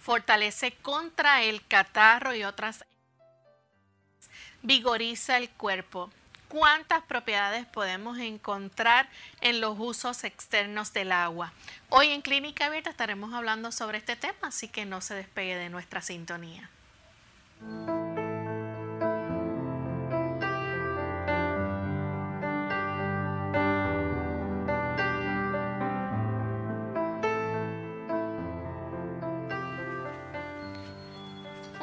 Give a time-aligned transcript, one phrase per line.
[0.00, 2.84] Fortalece contra el catarro y otras
[4.62, 6.10] vigoriza el cuerpo.
[6.48, 9.08] ¿Cuántas propiedades podemos encontrar
[9.40, 11.52] en los usos externos del agua?
[11.88, 15.70] Hoy en Clínica Abierta estaremos hablando sobre este tema, así que no se despegue de
[15.70, 16.68] nuestra sintonía.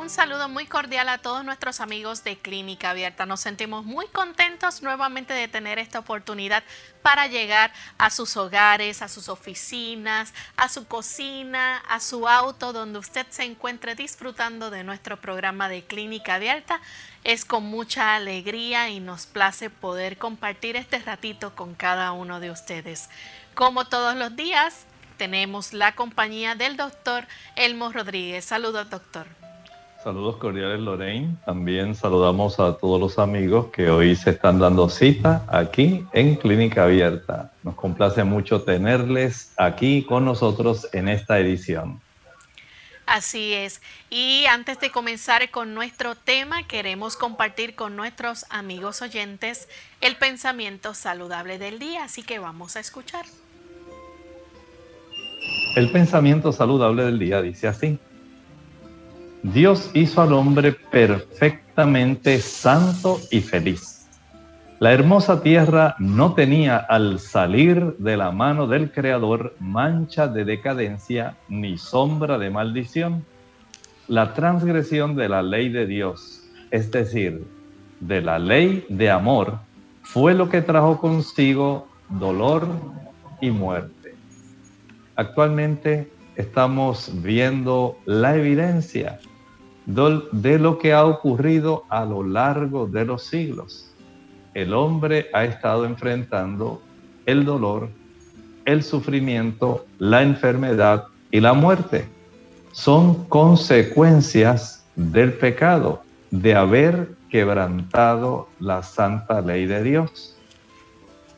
[0.09, 3.27] Un saludo muy cordial a todos nuestros amigos de Clínica Abierta.
[3.27, 6.63] Nos sentimos muy contentos nuevamente de tener esta oportunidad
[7.03, 12.97] para llegar a sus hogares, a sus oficinas, a su cocina, a su auto, donde
[12.97, 16.81] usted se encuentre disfrutando de nuestro programa de Clínica Abierta.
[17.23, 22.49] Es con mucha alegría y nos place poder compartir este ratito con cada uno de
[22.49, 23.11] ustedes.
[23.53, 24.87] Como todos los días,
[25.17, 28.45] tenemos la compañía del doctor Elmo Rodríguez.
[28.45, 29.38] Saludos, doctor.
[30.03, 31.35] Saludos cordiales Lorraine.
[31.45, 36.85] También saludamos a todos los amigos que hoy se están dando cita aquí en Clínica
[36.85, 37.51] Abierta.
[37.63, 41.99] Nos complace mucho tenerles aquí con nosotros en esta edición.
[43.05, 43.81] Así es.
[44.09, 49.67] Y antes de comenzar con nuestro tema, queremos compartir con nuestros amigos oyentes
[49.99, 52.05] el pensamiento saludable del día.
[52.05, 53.25] Así que vamos a escuchar.
[55.75, 57.99] El pensamiento saludable del día dice así.
[59.43, 64.05] Dios hizo al hombre perfectamente santo y feliz.
[64.79, 71.37] La hermosa tierra no tenía al salir de la mano del Creador mancha de decadencia
[71.47, 73.23] ni sombra de maldición.
[74.09, 77.47] La transgresión de la ley de Dios, es decir,
[78.01, 79.59] de la ley de amor,
[80.01, 82.67] fue lo que trajo consigo dolor
[83.39, 84.15] y muerte.
[85.15, 89.19] Actualmente estamos viendo la evidencia
[89.89, 93.91] de lo que ha ocurrido a lo largo de los siglos.
[94.53, 96.81] El hombre ha estado enfrentando
[97.25, 97.89] el dolor,
[98.65, 102.07] el sufrimiento, la enfermedad y la muerte.
[102.71, 110.37] Son consecuencias del pecado, de haber quebrantado la santa ley de Dios.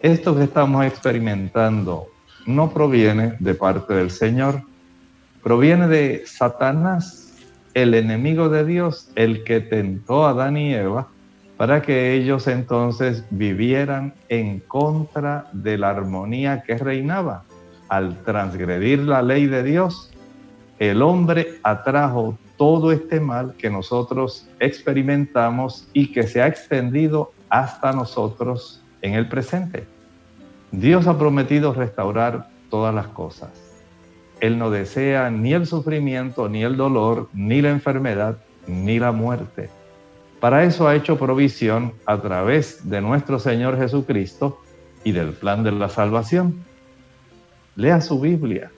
[0.01, 2.07] Esto que estamos experimentando
[2.45, 4.61] no proviene de parte del Señor,
[5.41, 7.30] proviene de Satanás
[7.73, 11.07] el enemigo de Dios, el que tentó a Adán y Eva,
[11.57, 17.43] para que ellos entonces vivieran en contra de la armonía que reinaba.
[17.87, 20.11] Al transgredir la ley de Dios,
[20.79, 27.91] el hombre atrajo todo este mal que nosotros experimentamos y que se ha extendido hasta
[27.91, 29.85] nosotros en el presente.
[30.71, 33.70] Dios ha prometido restaurar todas las cosas.
[34.41, 39.69] Él no desea ni el sufrimiento, ni el dolor, ni la enfermedad, ni la muerte.
[40.39, 44.59] Para eso ha hecho provisión a través de nuestro Señor Jesucristo
[45.03, 46.65] y del plan de la salvación.
[47.75, 48.71] Lea su Biblia.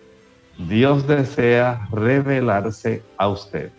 [0.57, 3.71] Dios desea revelarse a usted.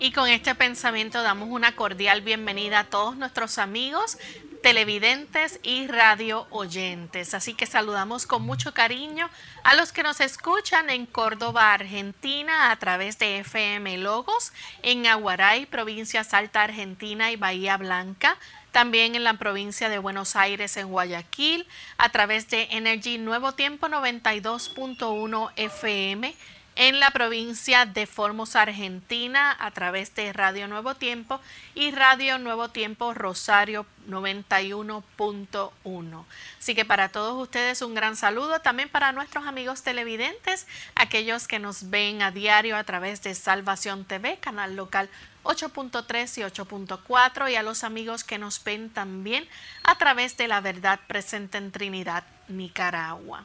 [0.00, 4.18] Y con este pensamiento damos una cordial bienvenida a todos nuestros amigos
[4.62, 7.34] televidentes y radio oyentes.
[7.34, 9.30] Así que saludamos con mucho cariño
[9.64, 14.52] a los que nos escuchan en Córdoba, Argentina, a través de FM Logos,
[14.82, 18.36] en Aguaray, provincia Salta, Argentina y Bahía Blanca.
[18.72, 21.66] También en la provincia de Buenos Aires, en Guayaquil,
[21.96, 26.34] a través de Energy Nuevo Tiempo 92.1 FM
[26.78, 31.40] en la provincia de Formosa, Argentina, a través de Radio Nuevo Tiempo
[31.74, 36.24] y Radio Nuevo Tiempo Rosario 91.1.
[36.60, 41.58] Así que para todos ustedes un gran saludo, también para nuestros amigos televidentes, aquellos que
[41.58, 45.10] nos ven a diario a través de Salvación TV, canal local
[45.42, 49.48] 8.3 y 8.4 y a los amigos que nos ven también
[49.82, 53.42] a través de la verdad presente en Trinidad, Nicaragua.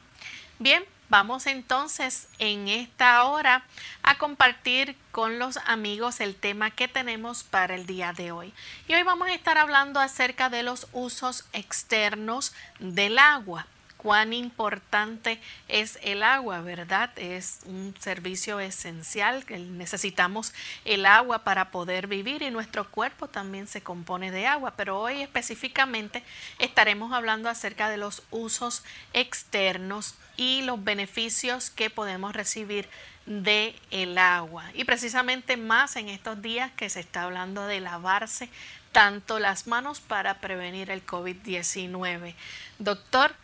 [0.60, 3.66] Bien, Vamos entonces en esta hora
[4.02, 8.54] a compartir con los amigos el tema que tenemos para el día de hoy.
[8.88, 13.68] Y hoy vamos a estar hablando acerca de los usos externos del agua
[14.04, 15.40] cuán importante
[15.70, 17.10] es el agua, ¿verdad?
[17.16, 20.54] Es un servicio esencial, necesitamos
[20.84, 25.22] el agua para poder vivir y nuestro cuerpo también se compone de agua, pero hoy
[25.22, 26.22] específicamente
[26.60, 28.84] estaremos hablando acerca de los usos
[29.14, 32.90] externos y los beneficios que podemos recibir
[33.26, 34.66] de el agua.
[34.74, 38.50] Y precisamente más en estos días que se está hablando de lavarse
[38.92, 42.36] tanto las manos para prevenir el COVID-19.
[42.80, 43.36] Doctor,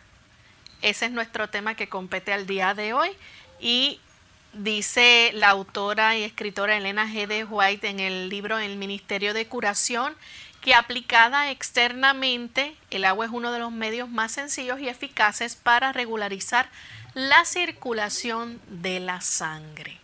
[0.82, 3.10] ese es nuestro tema que compete al día de hoy
[3.60, 4.00] y
[4.52, 7.26] dice la autora y escritora Elena G.
[7.26, 10.14] de White en el libro El Ministerio de Curación
[10.60, 15.92] que aplicada externamente, el agua es uno de los medios más sencillos y eficaces para
[15.92, 16.68] regularizar
[17.14, 19.98] la circulación de la sangre.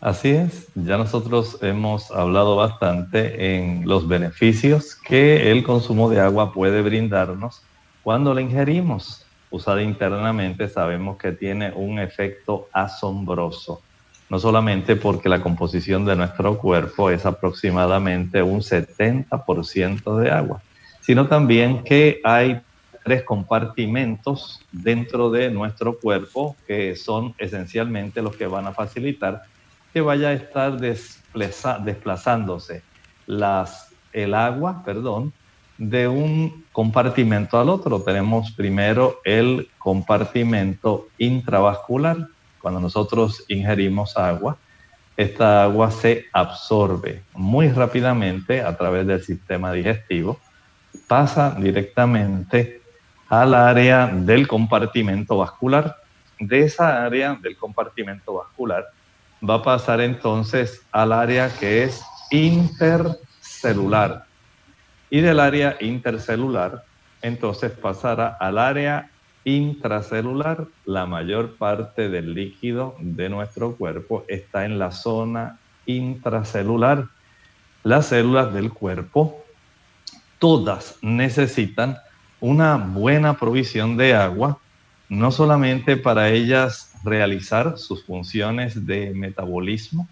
[0.00, 6.52] Así es, ya nosotros hemos hablado bastante en los beneficios que el consumo de agua
[6.52, 7.62] puede brindarnos
[8.02, 9.25] cuando la ingerimos
[9.56, 13.82] usada internamente, sabemos que tiene un efecto asombroso.
[14.28, 20.62] No solamente porque la composición de nuestro cuerpo es aproximadamente un 70% de agua,
[21.00, 22.60] sino también que hay
[23.04, 29.42] tres compartimentos dentro de nuestro cuerpo que son esencialmente los que van a facilitar
[29.92, 32.82] que vaya a estar desplazándose
[33.26, 35.32] las, el agua, perdón,
[35.78, 38.00] de un compartimento al otro.
[38.00, 42.28] Tenemos primero el compartimento intravascular.
[42.60, 44.56] Cuando nosotros ingerimos agua,
[45.16, 50.38] esta agua se absorbe muy rápidamente a través del sistema digestivo,
[51.06, 52.82] pasa directamente
[53.28, 55.96] al área del compartimento vascular.
[56.38, 58.84] De esa área del compartimento vascular
[59.48, 64.25] va a pasar entonces al área que es intercelular
[65.10, 66.84] y del área intercelular,
[67.22, 69.10] entonces pasará al área
[69.44, 70.66] intracelular.
[70.84, 77.06] La mayor parte del líquido de nuestro cuerpo está en la zona intracelular.
[77.82, 79.44] Las células del cuerpo,
[80.38, 81.96] todas necesitan
[82.40, 84.58] una buena provisión de agua,
[85.08, 90.08] no solamente para ellas realizar sus funciones de metabolismo,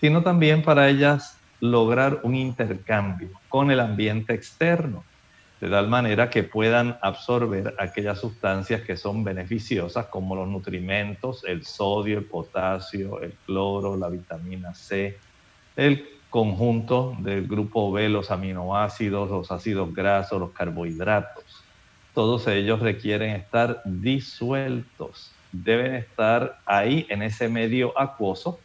[0.00, 5.04] sino también para ellas lograr un intercambio con el ambiente externo,
[5.60, 11.62] de tal manera que puedan absorber aquellas sustancias que son beneficiosas, como los nutrimentos, el
[11.66, 15.18] sodio, el potasio, el cloro, la vitamina C,
[15.76, 21.44] el conjunto del grupo B, los aminoácidos, los ácidos grasos, los carbohidratos.
[22.14, 28.60] Todos ellos requieren estar disueltos, deben estar ahí en ese medio acuoso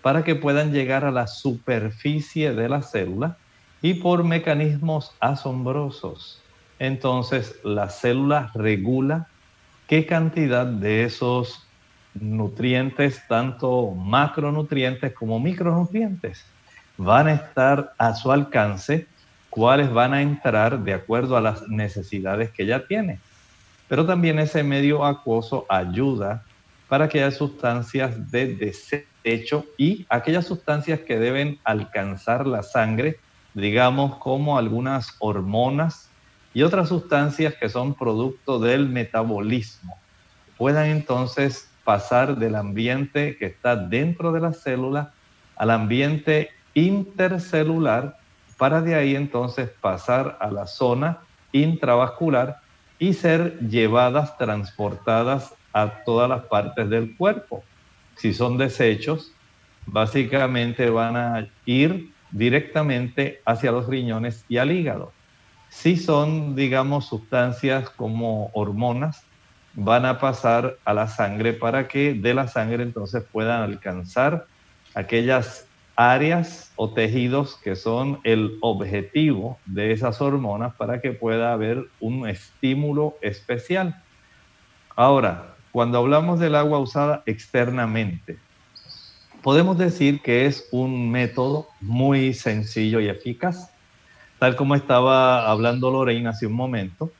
[0.00, 3.36] para que puedan llegar a la superficie de la célula
[3.82, 6.40] y por mecanismos asombrosos.
[6.78, 9.26] Entonces la célula regula
[9.88, 11.66] qué cantidad de esos
[12.14, 16.44] nutrientes, tanto macronutrientes como micronutrientes,
[16.96, 19.06] van a estar a su alcance,
[19.50, 23.18] cuáles van a entrar de acuerdo a las necesidades que ella tiene.
[23.88, 26.44] Pero también ese medio acuoso ayuda
[26.88, 33.18] para que haya sustancias de desecho y aquellas sustancias que deben alcanzar la sangre,
[33.54, 36.10] digamos como algunas hormonas
[36.54, 39.96] y otras sustancias que son producto del metabolismo,
[40.58, 45.12] puedan entonces pasar del ambiente que está dentro de la célula
[45.56, 48.16] al ambiente intercelular
[48.56, 51.18] para de ahí entonces pasar a la zona
[51.52, 52.58] intravascular
[52.98, 57.64] y ser llevadas, transportadas a todas las partes del cuerpo.
[58.16, 59.32] Si son desechos,
[59.86, 65.12] básicamente van a ir directamente hacia los riñones y al hígado.
[65.68, 69.24] Si son, digamos, sustancias como hormonas,
[69.74, 74.46] van a pasar a la sangre para que de la sangre entonces puedan alcanzar
[74.94, 81.84] aquellas áreas o tejidos que son el objetivo de esas hormonas para que pueda haber
[82.00, 84.02] un estímulo especial.
[84.96, 88.38] Ahora, cuando hablamos del agua usada externamente,
[89.42, 93.70] podemos decir que es un método muy sencillo y eficaz.
[94.38, 97.10] Tal como estaba hablando Lorena hace un momento,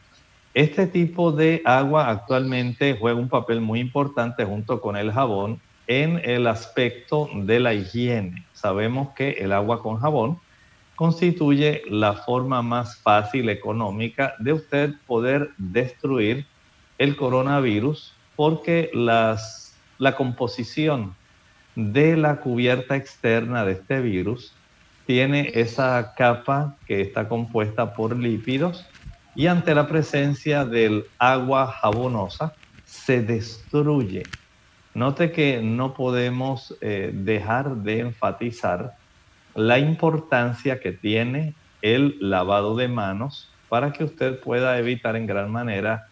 [0.54, 6.20] este tipo de agua actualmente juega un papel muy importante junto con el jabón en
[6.24, 8.44] el aspecto de la higiene.
[8.52, 10.38] Sabemos que el agua con jabón
[10.94, 16.46] constituye la forma más fácil, económica, de usted poder destruir
[16.98, 21.14] el coronavirus porque las, la composición
[21.74, 24.62] de la cubierta externa de este virus
[25.04, 28.86] tiene esa capa que está compuesta por lípidos
[29.34, 34.34] y ante la presencia del agua jabonosa se destruye.
[34.94, 38.92] Note que no podemos eh, dejar de enfatizar
[39.54, 45.50] la importancia que tiene el lavado de manos para que usted pueda evitar en gran
[45.50, 46.11] manera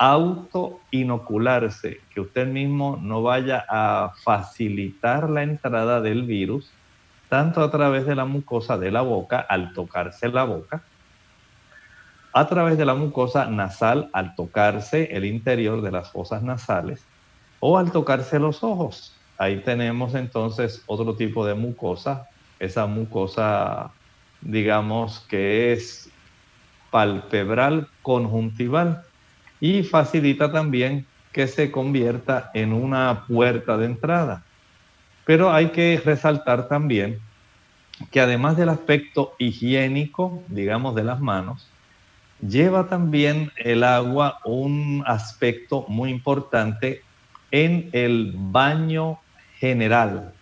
[0.00, 6.72] auto inocularse, que usted mismo no vaya a facilitar la entrada del virus,
[7.28, 10.82] tanto a través de la mucosa de la boca al tocarse la boca,
[12.32, 17.04] a través de la mucosa nasal al tocarse el interior de las fosas nasales
[17.60, 19.14] o al tocarse los ojos.
[19.36, 22.26] Ahí tenemos entonces otro tipo de mucosa,
[22.58, 23.90] esa mucosa,
[24.40, 26.08] digamos, que es
[26.90, 29.04] palpebral conjuntival
[29.60, 34.42] y facilita también que se convierta en una puerta de entrada.
[35.24, 37.20] Pero hay que resaltar también
[38.10, 41.68] que además del aspecto higiénico, digamos, de las manos,
[42.40, 47.02] lleva también el agua un aspecto muy importante
[47.50, 49.18] en el baño
[49.58, 50.32] general.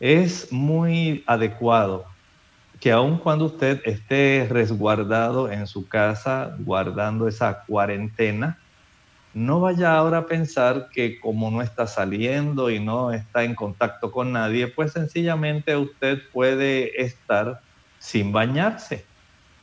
[0.00, 2.04] Es muy adecuado
[2.80, 8.58] que aun cuando usted esté resguardado en su casa, guardando esa cuarentena,
[9.34, 14.10] no vaya ahora a pensar que como no está saliendo y no está en contacto
[14.10, 17.60] con nadie, pues sencillamente usted puede estar
[17.98, 19.04] sin bañarse,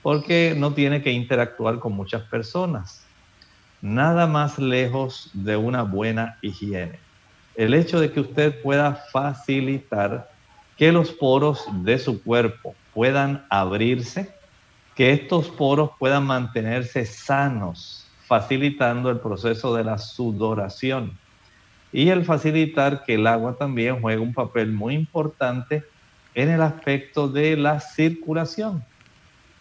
[0.02, 3.06] porque no tiene que interactuar con muchas personas.
[3.82, 7.00] Nada más lejos de una buena higiene.
[7.56, 10.30] El hecho de que usted pueda facilitar
[10.78, 14.34] que los poros de su cuerpo puedan abrirse,
[14.96, 21.12] que estos poros puedan mantenerse sanos, facilitando el proceso de la sudoración
[21.92, 25.84] y el facilitar que el agua también juegue un papel muy importante
[26.34, 28.84] en el aspecto de la circulación.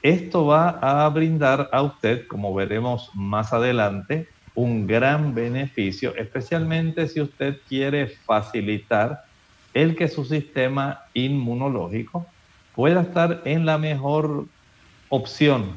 [0.02, 7.20] Esto va a brindar a usted, como veremos más adelante, un gran beneficio, especialmente si
[7.20, 9.24] usted quiere facilitar
[9.72, 12.33] el que su sistema inmunológico
[12.74, 14.46] pueda estar en la mejor
[15.08, 15.76] opción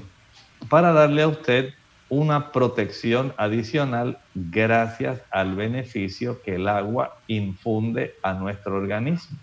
[0.70, 1.74] para darle a usted
[2.10, 9.38] una protección adicional gracias al beneficio que el agua infunde a nuestro organismo.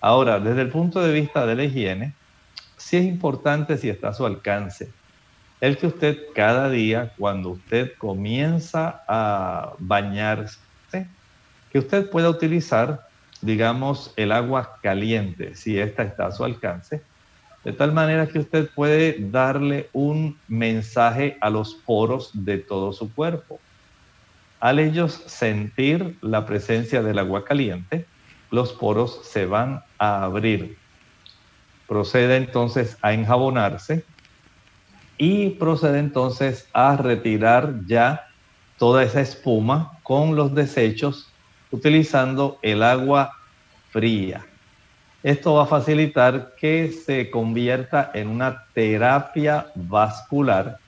[0.00, 2.14] Ahora, desde el punto de vista de la higiene,
[2.76, 4.92] sí es importante si está a su alcance
[5.60, 10.58] el que usted cada día, cuando usted comienza a bañarse,
[11.70, 13.07] que usted pueda utilizar
[13.40, 17.02] digamos, el agua caliente, si esta está a su alcance,
[17.64, 23.12] de tal manera que usted puede darle un mensaje a los poros de todo su
[23.12, 23.60] cuerpo.
[24.60, 28.06] Al ellos sentir la presencia del agua caliente,
[28.50, 30.76] los poros se van a abrir.
[31.86, 34.04] Procede entonces a enjabonarse
[35.16, 38.26] y procede entonces a retirar ya
[38.78, 41.32] toda esa espuma con los desechos
[41.70, 43.32] utilizando el agua
[43.90, 44.46] fría.
[45.22, 50.78] Esto va a facilitar que se convierta en una terapia vascular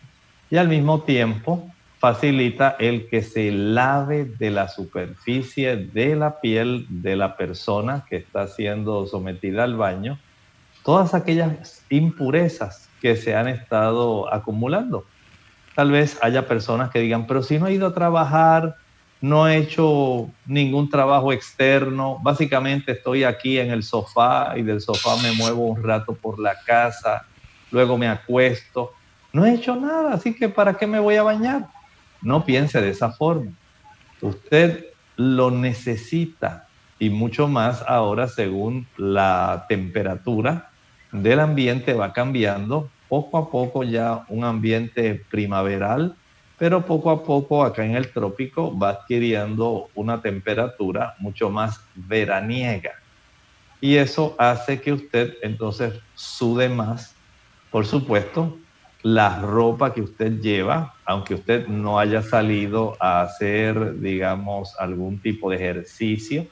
[0.50, 6.86] y al mismo tiempo facilita el que se lave de la superficie de la piel
[6.88, 10.18] de la persona que está siendo sometida al baño
[10.84, 15.04] todas aquellas impurezas que se han estado acumulando.
[15.74, 18.76] Tal vez haya personas que digan, pero si no he ido a trabajar,
[19.20, 25.16] no he hecho ningún trabajo externo, básicamente estoy aquí en el sofá y del sofá
[25.22, 27.22] me muevo un rato por la casa,
[27.70, 28.92] luego me acuesto,
[29.32, 31.68] no he hecho nada, así que ¿para qué me voy a bañar?
[32.22, 33.52] No piense de esa forma.
[34.20, 34.86] Usted
[35.16, 40.70] lo necesita y mucho más ahora según la temperatura
[41.12, 46.19] del ambiente va cambiando, poco a poco ya un ambiente primaveral
[46.60, 52.92] pero poco a poco acá en el trópico va adquiriendo una temperatura mucho más veraniega.
[53.80, 57.16] Y eso hace que usted entonces sude más.
[57.70, 58.58] Por supuesto,
[59.02, 65.48] la ropa que usted lleva, aunque usted no haya salido a hacer, digamos, algún tipo
[65.48, 66.46] de ejercicio,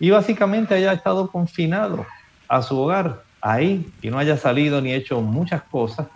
[0.00, 2.04] y básicamente haya estado confinado
[2.48, 6.08] a su hogar ahí y no haya salido ni hecho muchas cosas,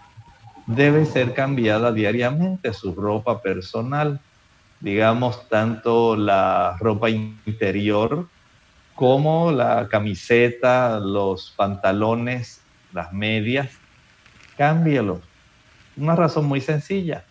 [0.75, 4.21] debe ser cambiada diariamente su ropa personal,
[4.81, 8.29] digamos, tanto la ropa interior
[8.95, 12.63] como la camiseta, los pantalones,
[12.93, 13.71] las medias,
[14.57, 15.21] cámbielos.
[15.97, 17.25] Una razón muy sencilla,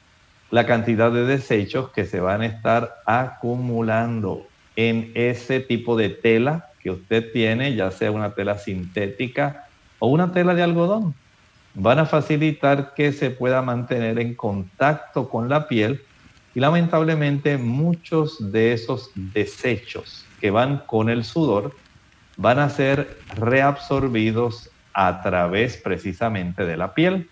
[0.51, 6.71] la cantidad de desechos que se van a estar acumulando en ese tipo de tela
[6.81, 9.65] que usted tiene, ya sea una tela sintética
[9.99, 11.15] o una tela de algodón
[11.73, 16.01] van a facilitar que se pueda mantener en contacto con la piel
[16.53, 21.73] y lamentablemente muchos de esos desechos que van con el sudor
[22.37, 27.29] van a ser reabsorbidos a través precisamente de la piel.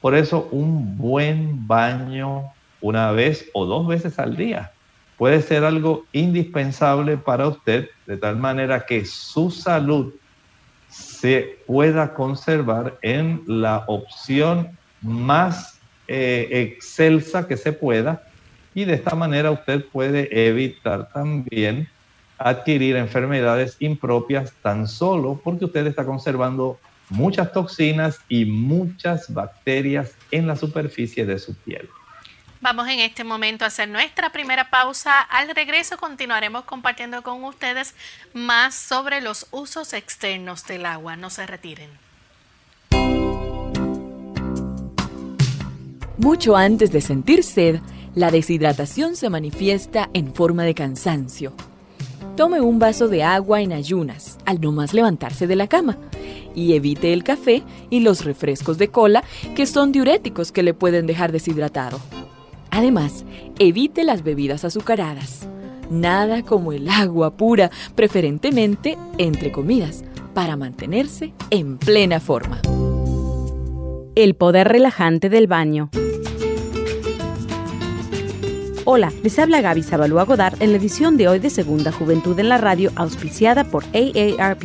[0.00, 2.44] Por eso un buen baño
[2.80, 4.72] una vez o dos veces al día
[5.16, 10.14] puede ser algo indispensable para usted de tal manera que su salud
[11.20, 18.22] se pueda conservar en la opción más eh, excelsa que se pueda
[18.74, 21.88] y de esta manera usted puede evitar también
[22.38, 30.46] adquirir enfermedades impropias tan solo porque usted está conservando muchas toxinas y muchas bacterias en
[30.46, 31.88] la superficie de su piel.
[32.60, 35.20] Vamos en este momento a hacer nuestra primera pausa.
[35.20, 37.94] Al regreso continuaremos compartiendo con ustedes
[38.32, 41.16] más sobre los usos externos del agua.
[41.16, 41.90] No se retiren.
[46.16, 47.80] Mucho antes de sentir sed,
[48.14, 51.52] la deshidratación se manifiesta en forma de cansancio.
[52.36, 55.98] Tome un vaso de agua en ayunas al no más levantarse de la cama
[56.54, 59.22] y evite el café y los refrescos de cola
[59.54, 62.00] que son diuréticos que le pueden dejar deshidratado.
[62.76, 63.24] Además,
[63.58, 65.48] evite las bebidas azucaradas.
[65.88, 72.60] Nada como el agua pura, preferentemente entre comidas, para mantenerse en plena forma.
[74.14, 75.88] El poder relajante del baño.
[78.84, 82.50] Hola, les habla Gaby Zabalúa Godard en la edición de hoy de Segunda Juventud en
[82.50, 84.64] la Radio, auspiciada por AARP.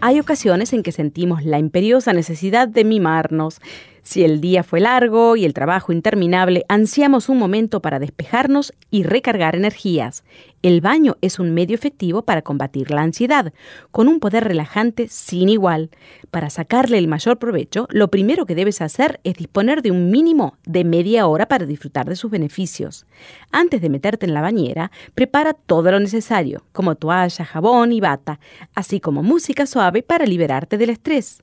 [0.00, 3.60] Hay ocasiones en que sentimos la imperiosa necesidad de mimarnos,
[4.08, 9.02] si el día fue largo y el trabajo interminable, ansiamos un momento para despejarnos y
[9.02, 10.24] recargar energías.
[10.62, 13.52] El baño es un medio efectivo para combatir la ansiedad,
[13.90, 15.90] con un poder relajante sin igual.
[16.30, 20.56] Para sacarle el mayor provecho, lo primero que debes hacer es disponer de un mínimo
[20.64, 23.04] de media hora para disfrutar de sus beneficios.
[23.52, 28.40] Antes de meterte en la bañera, prepara todo lo necesario, como toalla, jabón y bata,
[28.74, 31.42] así como música suave para liberarte del estrés.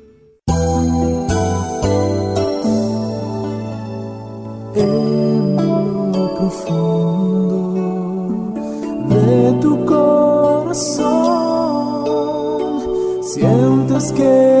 [4.75, 5.55] En
[6.13, 7.87] lo profundo
[9.09, 11.11] de tu corazón
[13.21, 14.60] sientes que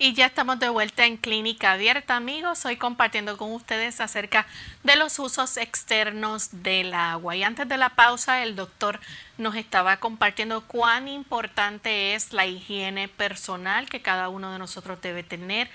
[0.00, 2.64] Y ya estamos de vuelta en Clínica Abierta, amigos.
[2.64, 4.46] Hoy compartiendo con ustedes acerca
[4.84, 7.34] de los usos externos del agua.
[7.34, 9.00] Y antes de la pausa, el doctor
[9.38, 15.24] nos estaba compartiendo cuán importante es la higiene personal que cada uno de nosotros debe
[15.24, 15.68] tener,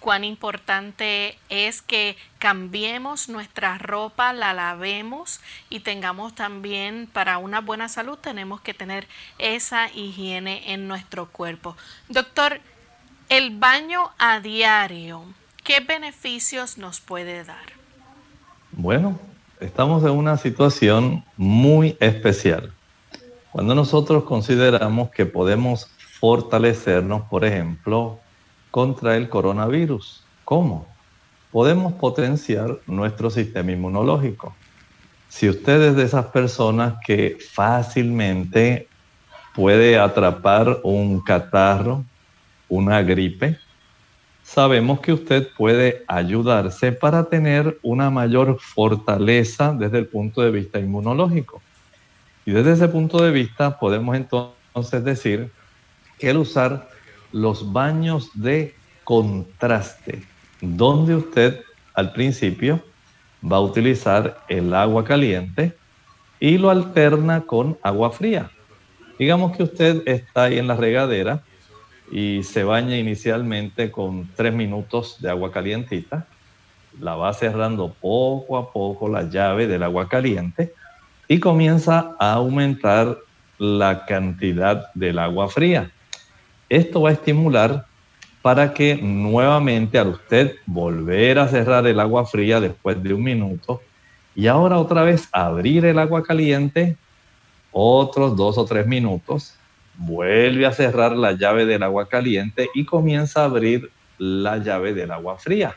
[0.00, 5.38] cuán importante es que cambiemos nuestra ropa, la lavemos
[5.70, 9.06] y tengamos también para una buena salud tenemos que tener
[9.38, 11.76] esa higiene en nuestro cuerpo.
[12.08, 12.60] Doctor,
[13.28, 15.22] el baño a diario,
[15.62, 17.72] ¿qué beneficios nos puede dar?
[18.72, 19.18] Bueno,
[19.60, 22.72] estamos en una situación muy especial.
[23.52, 28.18] Cuando nosotros consideramos que podemos fortalecernos, por ejemplo,
[28.70, 30.24] contra el coronavirus.
[30.44, 30.86] ¿Cómo?
[31.52, 34.54] Podemos potenciar nuestro sistema inmunológico.
[35.28, 38.88] Si usted es de esas personas que fácilmente
[39.54, 42.04] puede atrapar un catarro,
[42.68, 43.58] una gripe,
[44.42, 50.78] sabemos que usted puede ayudarse para tener una mayor fortaleza desde el punto de vista
[50.78, 51.60] inmunológico.
[52.46, 55.50] Y desde ese punto de vista podemos entonces decir
[56.18, 56.88] que el usar
[57.32, 60.22] los baños de contraste,
[60.60, 61.60] donde usted
[61.94, 62.82] al principio
[63.44, 65.76] va a utilizar el agua caliente
[66.40, 68.50] y lo alterna con agua fría.
[69.18, 71.42] Digamos que usted está ahí en la regadera
[72.10, 76.26] y se baña inicialmente con tres minutos de agua calientita.
[77.00, 80.72] La va cerrando poco a poco la llave del agua caliente
[81.28, 83.18] y comienza a aumentar
[83.58, 85.90] la cantidad del agua fría.
[86.68, 87.86] Esto va a estimular
[88.42, 93.82] para que nuevamente al usted volver a cerrar el agua fría después de un minuto
[94.34, 96.96] y ahora otra vez abrir el agua caliente
[97.72, 99.54] otros dos o tres minutos
[99.98, 105.10] vuelve a cerrar la llave del agua caliente y comienza a abrir la llave del
[105.10, 105.76] agua fría.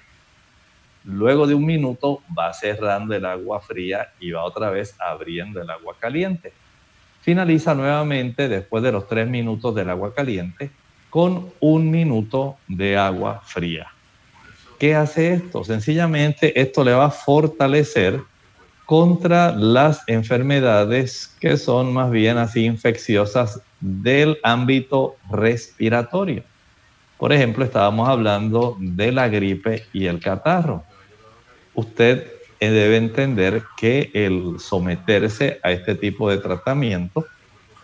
[1.03, 5.69] Luego de un minuto va cerrando el agua fría y va otra vez abriendo el
[5.69, 6.53] agua caliente.
[7.21, 10.69] Finaliza nuevamente después de los tres minutos del agua caliente
[11.09, 13.87] con un minuto de agua fría.
[14.79, 15.63] ¿Qué hace esto?
[15.63, 18.21] Sencillamente esto le va a fortalecer
[18.85, 26.43] contra las enfermedades que son más bien así infecciosas del ámbito respiratorio.
[27.17, 30.83] Por ejemplo, estábamos hablando de la gripe y el catarro.
[31.73, 32.27] Usted
[32.59, 37.25] debe entender que el someterse a este tipo de tratamiento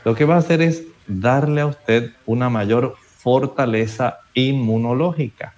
[0.06, 5.54] lo que va a hacer es darle a usted una mayor fortaleza inmunológica.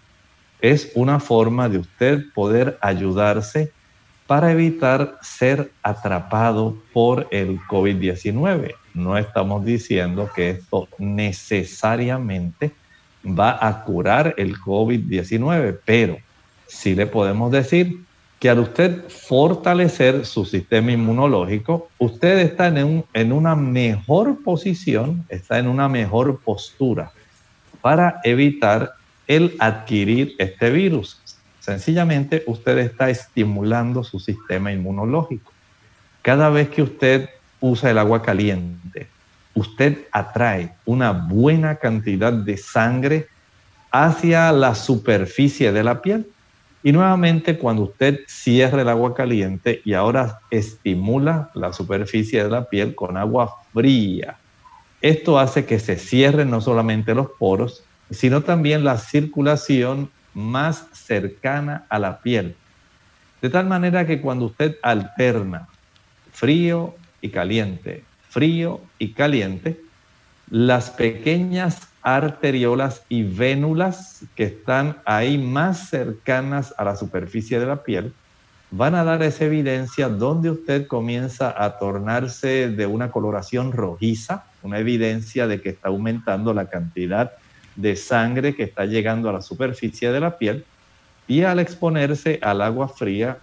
[0.62, 3.72] Es una forma de usted poder ayudarse
[4.30, 8.76] para evitar ser atrapado por el COVID-19.
[8.94, 12.72] No estamos diciendo que esto necesariamente
[13.26, 16.20] va a curar el COVID-19, pero
[16.68, 18.02] sí le podemos decir
[18.40, 25.58] que al usted fortalecer su sistema inmunológico, usted está en, en una mejor posición, está
[25.58, 27.12] en una mejor postura
[27.82, 28.94] para evitar
[29.26, 31.20] el adquirir este virus.
[31.70, 35.52] Sencillamente usted está estimulando su sistema inmunológico.
[36.24, 37.30] Cada vez que usted
[37.60, 39.08] usa el agua caliente,
[39.54, 43.28] usted atrae una buena cantidad de sangre
[43.92, 46.26] hacia la superficie de la piel.
[46.82, 52.66] Y nuevamente cuando usted cierra el agua caliente y ahora estimula la superficie de la
[52.68, 54.38] piel con agua fría,
[55.02, 61.86] esto hace que se cierren no solamente los poros, sino también la circulación más cercana
[61.90, 62.56] a la piel.
[63.42, 65.68] De tal manera que cuando usted alterna
[66.32, 69.80] frío y caliente, frío y caliente,
[70.50, 77.84] las pequeñas arteriolas y vénulas que están ahí más cercanas a la superficie de la
[77.84, 78.14] piel
[78.72, 84.80] van a dar esa evidencia donde usted comienza a tornarse de una coloración rojiza, una
[84.80, 87.34] evidencia de que está aumentando la cantidad
[87.82, 90.66] de sangre que está llegando a la superficie de la piel
[91.28, 93.38] y al exponerse al agua fría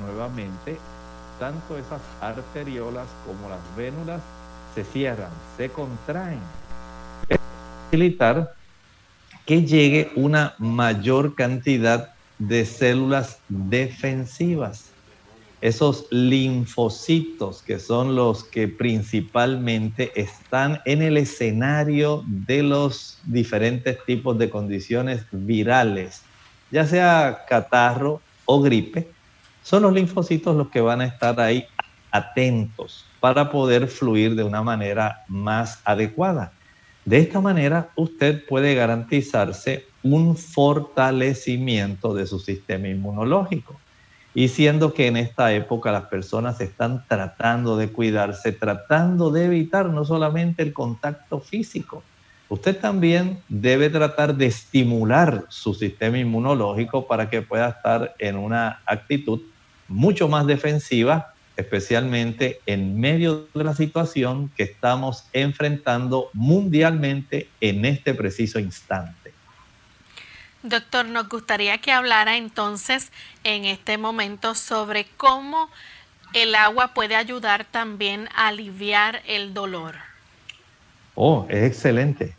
[0.00, 0.76] nuevamente,
[1.38, 4.20] tanto esas arteriolas como las vénulas
[4.74, 6.38] se cierran, se contraen.
[7.28, 7.38] Es
[7.86, 8.52] facilitar
[9.46, 14.83] que llegue una mayor cantidad de células defensivas.
[15.64, 24.36] Esos linfocitos que son los que principalmente están en el escenario de los diferentes tipos
[24.36, 26.20] de condiciones virales,
[26.70, 29.08] ya sea catarro o gripe,
[29.62, 31.64] son los linfocitos los que van a estar ahí
[32.10, 36.52] atentos para poder fluir de una manera más adecuada.
[37.06, 43.80] De esta manera, usted puede garantizarse un fortalecimiento de su sistema inmunológico.
[44.34, 49.88] Y siendo que en esta época las personas están tratando de cuidarse, tratando de evitar
[49.90, 52.02] no solamente el contacto físico,
[52.48, 58.80] usted también debe tratar de estimular su sistema inmunológico para que pueda estar en una
[58.86, 59.40] actitud
[59.86, 68.14] mucho más defensiva especialmente en medio de la situación que estamos enfrentando mundialmente en este
[68.14, 69.23] preciso instante.
[70.64, 73.12] Doctor, nos gustaría que hablara entonces
[73.44, 75.68] en este momento sobre cómo
[76.32, 79.96] el agua puede ayudar también a aliviar el dolor.
[81.14, 82.34] Oh, es excelente.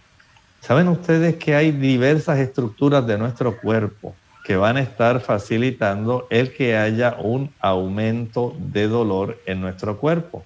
[0.59, 6.51] Saben ustedes que hay diversas estructuras de nuestro cuerpo que van a estar facilitando el
[6.51, 10.43] que haya un aumento de dolor en nuestro cuerpo.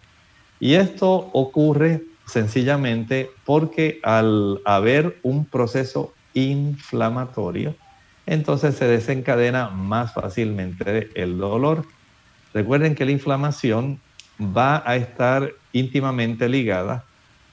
[0.60, 7.76] Y esto ocurre sencillamente porque al haber un proceso inflamatorio,
[8.26, 11.86] entonces se desencadena más fácilmente el dolor.
[12.54, 14.00] Recuerden que la inflamación
[14.40, 17.06] va a estar íntimamente ligada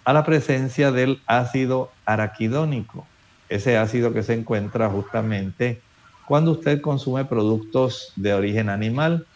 [0.05, 3.07] a la presencia del ácido araquidónico,
[3.49, 5.83] ese ácido que se encuentra justamente
[6.27, 9.27] cuando usted consume productos de origen animal,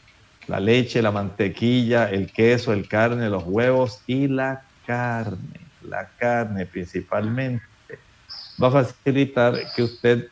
[0.49, 6.67] la leche, la mantequilla, el queso, el carne, los huevos y la carne, la carne
[6.67, 7.65] principalmente,
[8.63, 10.29] va a facilitar que usted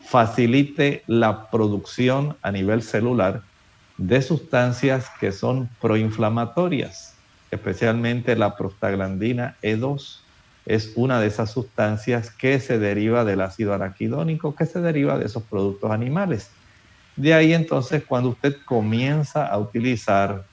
[0.00, 3.42] facilite la producción a nivel celular
[3.96, 7.14] de sustancias que son proinflamatorias,
[7.50, 10.20] especialmente la prostaglandina E2,
[10.66, 15.26] es una de esas sustancias que se deriva del ácido araquidónico, que se deriva de
[15.26, 16.50] esos productos animales.
[17.16, 20.44] De ahí entonces cuando usted comienza a utilizar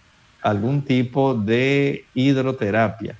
[0.41, 3.17] algún tipo de hidroterapia,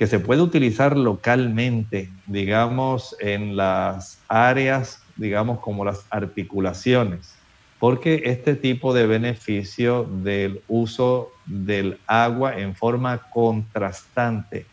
[0.00, 7.34] que se puede utilizar localmente, digamos, en las áreas, digamos, como las articulaciones,
[7.78, 14.64] porque este tipo de beneficio del uso del agua en forma contrastante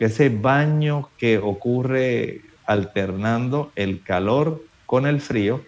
[0.00, 5.64] ese baño que ocurre alternando el calor con el frío,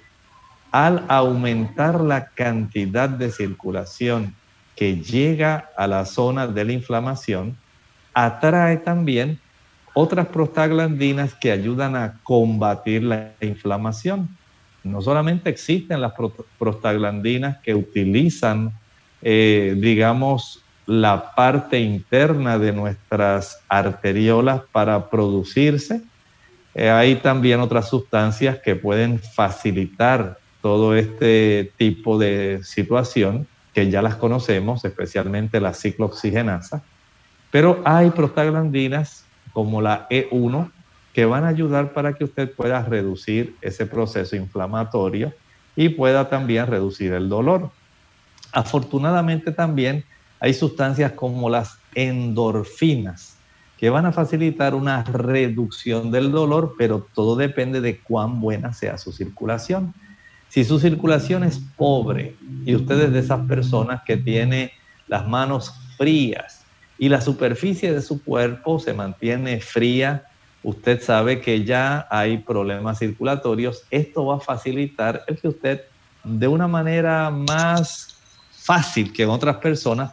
[0.73, 4.35] al aumentar la cantidad de circulación
[4.75, 7.57] que llega a la zona de la inflamación,
[8.25, 9.39] atrae también
[9.95, 14.29] otras prostaglandinas que ayudan a combatir la inflamación.
[14.83, 16.13] No solamente existen las
[16.59, 18.73] prostaglandinas que utilizan,
[19.23, 26.03] eh, digamos, la parte interna de nuestras arteriolas para producirse.
[26.75, 34.03] Eh, hay también otras sustancias que pueden facilitar todo este tipo de situación, que ya
[34.03, 36.83] las conocemos, especialmente la ciclooxigenasa,
[37.51, 40.71] pero hay prostaglandinas como la E1
[41.13, 45.33] que van a ayudar para que usted pueda reducir ese proceso inflamatorio
[45.75, 47.71] y pueda también reducir el dolor.
[48.53, 50.05] Afortunadamente también
[50.41, 53.37] hay sustancias como las endorfinas
[53.79, 58.99] que van a facilitar una reducción del dolor, pero todo depende de cuán buena sea
[58.99, 59.95] su circulación.
[60.49, 62.35] Si su circulación es pobre
[62.65, 64.73] y usted es de esas personas que tiene
[65.07, 66.58] las manos frías
[66.99, 70.25] y la superficie de su cuerpo se mantiene fría,
[70.63, 73.85] usted sabe que ya hay problemas circulatorios.
[73.91, 75.83] Esto va a facilitar el que usted
[76.25, 78.19] de una manera más
[78.51, 80.13] fácil que en otras personas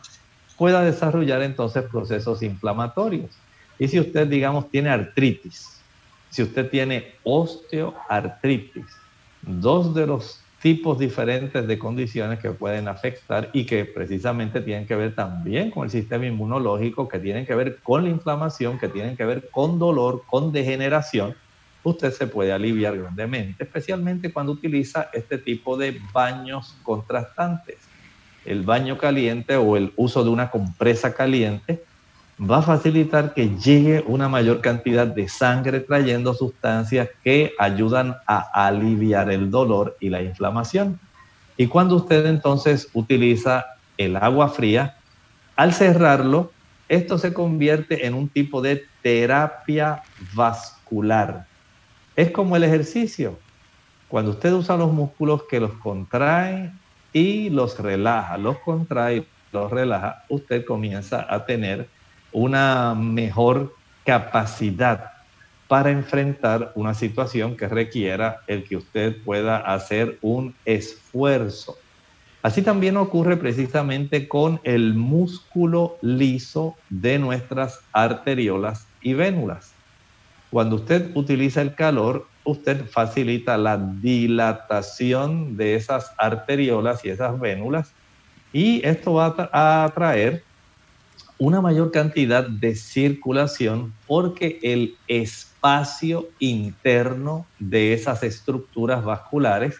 [0.57, 3.31] pueda desarrollar entonces procesos inflamatorios.
[3.79, 5.81] Y si usted, digamos, tiene artritis,
[6.29, 8.85] si usted tiene osteoartritis,
[9.41, 14.95] dos de los tipos diferentes de condiciones que pueden afectar y que precisamente tienen que
[14.95, 19.15] ver también con el sistema inmunológico, que tienen que ver con la inflamación, que tienen
[19.15, 21.35] que ver con dolor, con degeneración,
[21.83, 27.77] usted se puede aliviar grandemente, especialmente cuando utiliza este tipo de baños contrastantes.
[28.43, 31.83] El baño caliente o el uso de una compresa caliente
[32.39, 38.67] va a facilitar que llegue una mayor cantidad de sangre trayendo sustancias que ayudan a
[38.67, 40.99] aliviar el dolor y la inflamación.
[41.57, 43.65] Y cuando usted entonces utiliza
[43.97, 44.97] el agua fría,
[45.55, 46.51] al cerrarlo,
[46.89, 51.45] esto se convierte en un tipo de terapia vascular.
[52.15, 53.39] Es como el ejercicio.
[54.09, 56.71] Cuando usted usa los músculos que los contrae
[57.13, 61.87] y los relaja, los contrae los relaja, usted comienza a tener
[62.35, 65.11] una mejor capacidad
[65.69, 71.77] para enfrentar una situación que requiera el que usted pueda hacer un esfuerzo.
[72.43, 79.71] Así también ocurre precisamente con el músculo liso de nuestras arteriolas y vénulas.
[80.51, 87.93] Cuando usted utiliza el calor, usted facilita la dilatación de esas arteriolas y esas vénulas
[88.51, 90.44] y esto va a atraer
[91.37, 99.75] una mayor cantidad de circulación porque el espacio interno de esas estructuras vasculares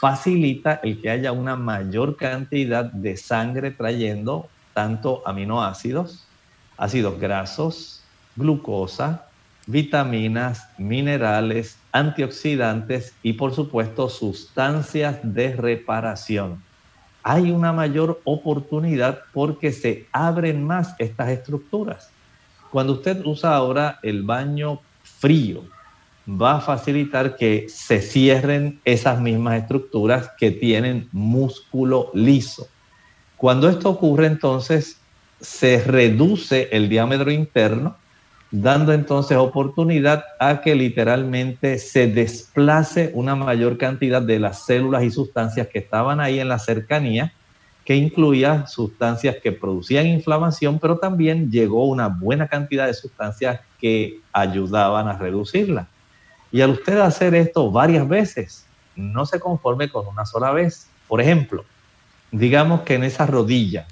[0.00, 6.28] facilita el que haya una mayor cantidad de sangre trayendo tanto aminoácidos,
[6.76, 8.04] ácidos grasos,
[8.36, 9.26] glucosa,
[9.66, 16.67] vitaminas, minerales, antioxidantes y por supuesto sustancias de reparación.
[17.30, 22.08] Hay una mayor oportunidad porque se abren más estas estructuras.
[22.70, 25.62] Cuando usted usa ahora el baño frío,
[26.26, 32.66] va a facilitar que se cierren esas mismas estructuras que tienen músculo liso.
[33.36, 34.98] Cuando esto ocurre, entonces
[35.38, 37.98] se reduce el diámetro interno,
[38.50, 45.10] dando entonces oportunidad a que literalmente se desplace una mayor cantidad de las células y
[45.10, 47.32] sustancias que estaban ahí en la cercanía,
[47.84, 54.20] que incluía sustancias que producían inflamación, pero también llegó una buena cantidad de sustancias que
[54.32, 55.88] ayudaban a reducirla.
[56.50, 60.88] Y al usted hacer esto varias veces, no se conforme con una sola vez.
[61.06, 61.64] Por ejemplo,
[62.30, 63.86] digamos que en esa rodilla,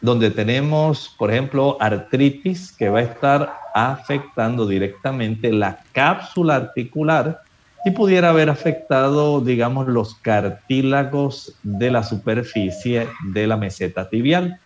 [0.00, 3.54] donde tenemos, por ejemplo, artritis que va a estar
[3.86, 7.42] afectando directamente la cápsula articular
[7.84, 14.60] y pudiera haber afectado, digamos, los cartílagos de la superficie de la meseta tibial.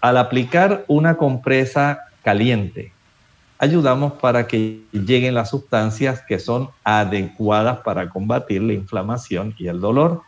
[0.00, 2.92] Al aplicar una compresa caliente
[3.58, 9.80] ayudamos para que lleguen las sustancias que son adecuadas para combatir la inflamación y el
[9.80, 10.22] dolor.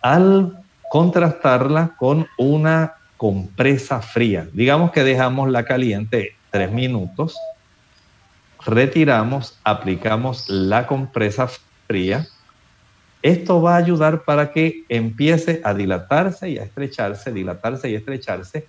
[0.00, 0.58] Al
[0.90, 7.36] contrastarla con una compresa fría, digamos que dejamos la caliente tres minutos,
[8.64, 11.50] retiramos, aplicamos la compresa
[11.86, 12.26] fría.
[13.20, 18.66] Esto va a ayudar para que empiece a dilatarse y a estrecharse, dilatarse y estrecharse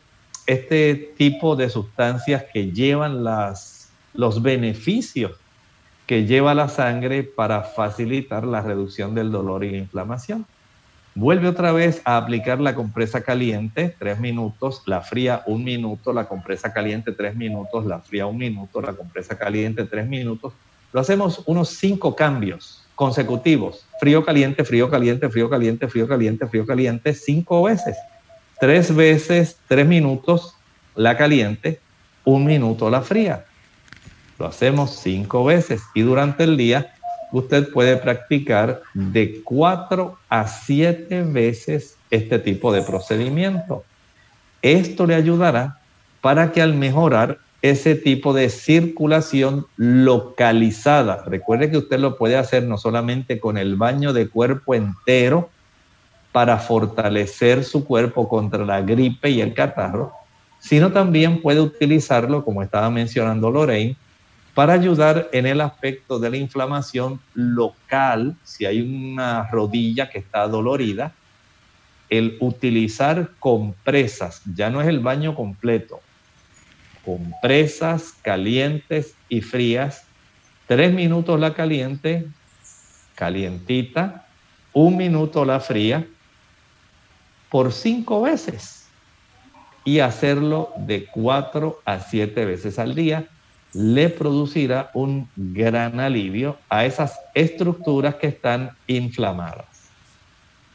[0.47, 5.32] este tipo de sustancias que llevan las los beneficios
[6.08, 10.45] que lleva la sangre para facilitar la reducción del dolor y la inflamación.
[11.19, 16.27] Vuelve otra vez a aplicar la compresa caliente, tres minutos, la fría un minuto, la
[16.27, 20.53] compresa caliente tres minutos, la fría un minuto, la compresa caliente tres minutos.
[20.93, 26.67] Lo hacemos unos cinco cambios consecutivos, frío, caliente, frío, caliente, frío, caliente, frío, caliente, frío,
[26.67, 27.97] caliente, cinco veces.
[28.60, 30.53] Tres veces, tres minutos
[30.93, 31.80] la caliente,
[32.25, 33.43] un minuto la fría.
[34.38, 36.93] Lo hacemos cinco veces y durante el día
[37.31, 43.83] usted puede practicar de cuatro a siete veces este tipo de procedimiento.
[44.61, 45.79] Esto le ayudará
[46.21, 52.63] para que al mejorar ese tipo de circulación localizada, recuerde que usted lo puede hacer
[52.63, 55.49] no solamente con el baño de cuerpo entero
[56.31, 60.13] para fortalecer su cuerpo contra la gripe y el catarro,
[60.59, 63.95] sino también puede utilizarlo, como estaba mencionando Lorraine,
[64.57, 70.47] para ayudar en el aspecto de la inflamación local, si hay una rodilla que está
[70.47, 71.13] dolorida,
[72.09, 76.01] el utilizar compresas, ya no es el baño completo,
[77.05, 80.05] compresas calientes y frías,
[80.65, 82.25] tres minutos la caliente,
[83.13, 84.25] calientita,
[84.73, 86.08] un minuto la fría,
[87.51, 88.87] por cinco veces.
[89.83, 93.29] Y hacerlo de cuatro a siete veces al día
[93.78, 99.67] le producirá un gran alivio a esas estructuras que están inflamadas.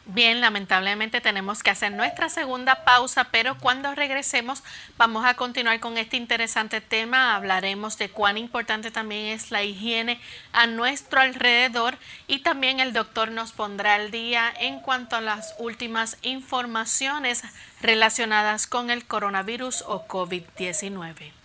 [0.07, 4.63] Bien, lamentablemente tenemos que hacer nuestra segunda pausa, pero cuando regresemos
[4.97, 7.35] vamos a continuar con este interesante tema.
[7.35, 10.21] Hablaremos de cuán importante también es la higiene
[10.53, 11.99] a nuestro alrededor
[12.29, 17.43] y también el doctor nos pondrá al día en cuanto a las últimas informaciones
[17.81, 21.42] relacionadas con el coronavirus o COVID-19.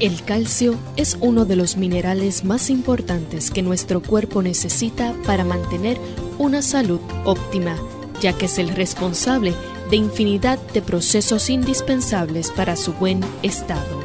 [0.00, 5.98] El calcio es uno de los minerales más importantes que nuestro cuerpo necesita para mantener
[6.38, 7.76] una salud óptima,
[8.20, 9.54] ya que es el responsable
[9.90, 14.00] de infinidad de procesos indispensables para su buen estado.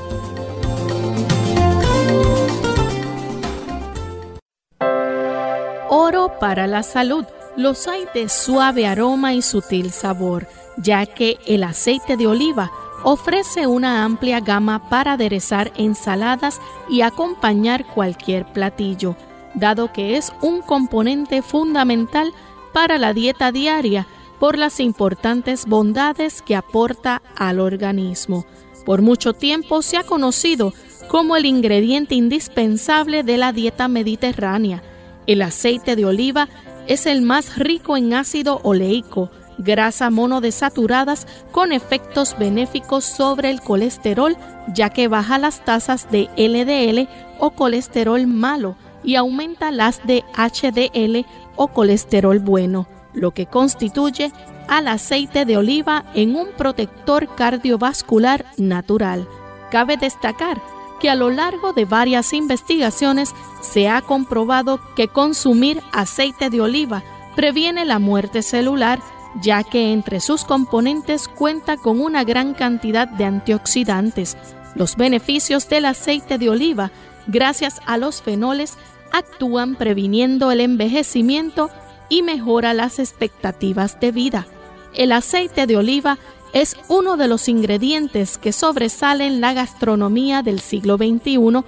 [5.91, 7.25] Oro para la salud.
[7.55, 12.71] Los hay de suave aroma y sutil sabor, ya que el aceite de oliva
[13.03, 19.15] ofrece una amplia gama para aderezar ensaladas y acompañar cualquier platillo,
[19.53, 22.33] dado que es un componente fundamental
[22.73, 24.07] para la dieta diaria
[24.39, 28.45] por las importantes bondades que aporta al organismo.
[28.85, 30.73] Por mucho tiempo se ha conocido
[31.07, 34.81] como el ingrediente indispensable de la dieta mediterránea.
[35.27, 36.49] El aceite de oliva
[36.87, 44.37] es el más rico en ácido oleico, grasa monodesaturadas con efectos benéficos sobre el colesterol,
[44.73, 47.07] ya que baja las tasas de LDL
[47.39, 51.25] o colesterol malo y aumenta las de HDL
[51.55, 54.31] o colesterol bueno, lo que constituye
[54.67, 59.27] al aceite de oliva en un protector cardiovascular natural.
[59.71, 60.61] Cabe destacar
[60.99, 67.03] que a lo largo de varias investigaciones se ha comprobado que consumir aceite de oliva
[67.35, 68.99] previene la muerte celular
[69.41, 74.37] ya que entre sus componentes cuenta con una gran cantidad de antioxidantes.
[74.75, 76.91] Los beneficios del aceite de oliva,
[77.27, 78.77] gracias a los fenoles,
[79.11, 81.69] actúan previniendo el envejecimiento
[82.09, 84.47] y mejora las expectativas de vida.
[84.93, 86.17] El aceite de oliva
[86.53, 91.63] es uno de los ingredientes que sobresalen la gastronomía del siglo XXI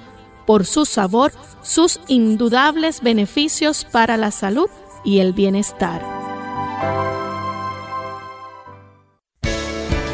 [0.46, 1.32] por su sabor,
[1.64, 4.70] sus indudables beneficios para la salud
[5.04, 6.35] y el bienestar.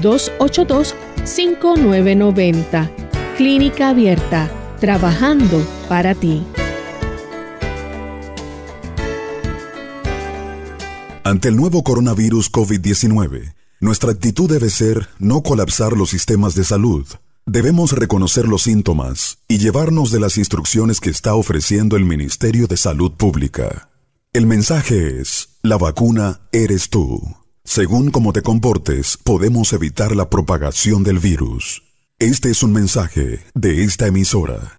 [0.00, 2.88] 282-5990.
[3.36, 4.48] Clínica Abierta,
[4.80, 6.44] trabajando para ti.
[11.26, 17.06] Ante el nuevo coronavirus COVID-19, nuestra actitud debe ser no colapsar los sistemas de salud.
[17.46, 22.76] Debemos reconocer los síntomas y llevarnos de las instrucciones que está ofreciendo el Ministerio de
[22.76, 23.90] Salud Pública.
[24.32, 27.20] El mensaje es, la vacuna eres tú.
[27.66, 31.82] Según cómo te comportes, podemos evitar la propagación del virus.
[32.18, 34.76] Este es un mensaje de esta emisora.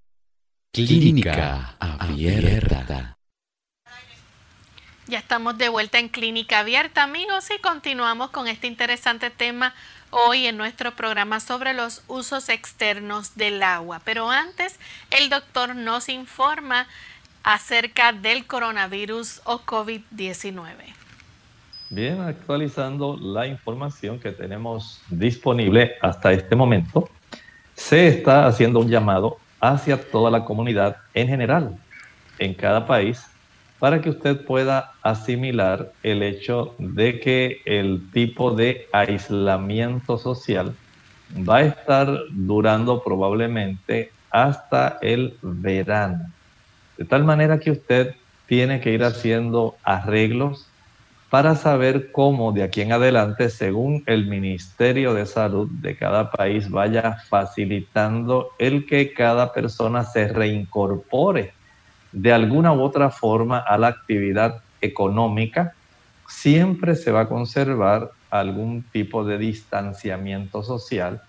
[0.72, 3.18] Clínica Abierta.
[5.08, 9.74] Ya estamos de vuelta en Clínica Abierta, amigos, y continuamos con este interesante tema
[10.12, 14.00] hoy en nuestro programa sobre los usos externos del agua.
[14.06, 14.76] Pero antes,
[15.10, 16.88] el doctor nos informa
[17.44, 21.05] acerca del coronavirus o COVID-19.
[21.90, 27.08] Bien, actualizando la información que tenemos disponible hasta este momento,
[27.76, 31.78] se está haciendo un llamado hacia toda la comunidad en general,
[32.40, 33.24] en cada país,
[33.80, 40.76] para que usted pueda asimilar el hecho de que el tipo de aislamiento social
[41.48, 46.34] va a estar durando probablemente hasta el verano.
[46.98, 48.16] De tal manera que usted
[48.48, 50.68] tiene que ir haciendo arreglos
[51.30, 56.70] para saber cómo de aquí en adelante, según el Ministerio de Salud de cada país,
[56.70, 61.54] vaya facilitando el que cada persona se reincorpore
[62.12, 65.74] de alguna u otra forma a la actividad económica,
[66.28, 71.22] siempre se va a conservar algún tipo de distanciamiento social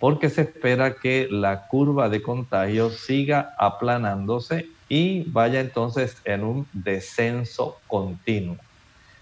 [0.00, 6.66] porque se espera que la curva de contagio siga aplanándose y vaya entonces en un
[6.72, 8.56] descenso continuo.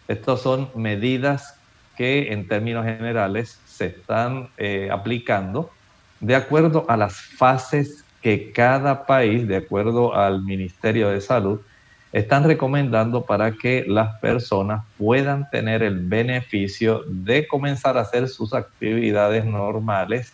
[0.09, 1.55] Estas son medidas
[1.97, 5.71] que en términos generales se están eh, aplicando
[6.21, 11.61] de acuerdo a las fases que cada país, de acuerdo al Ministerio de Salud,
[12.13, 18.55] están recomendando para que las personas puedan tener el beneficio de comenzar a hacer sus
[18.55, 20.33] actividades normales,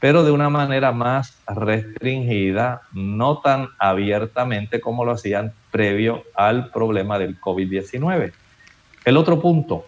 [0.00, 7.18] pero de una manera más restringida, no tan abiertamente como lo hacían previo al problema
[7.18, 8.32] del COVID-19.
[9.04, 9.86] El otro punto,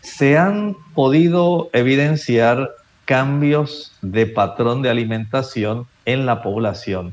[0.00, 2.70] se han podido evidenciar
[3.04, 7.12] cambios de patrón de alimentación en la población.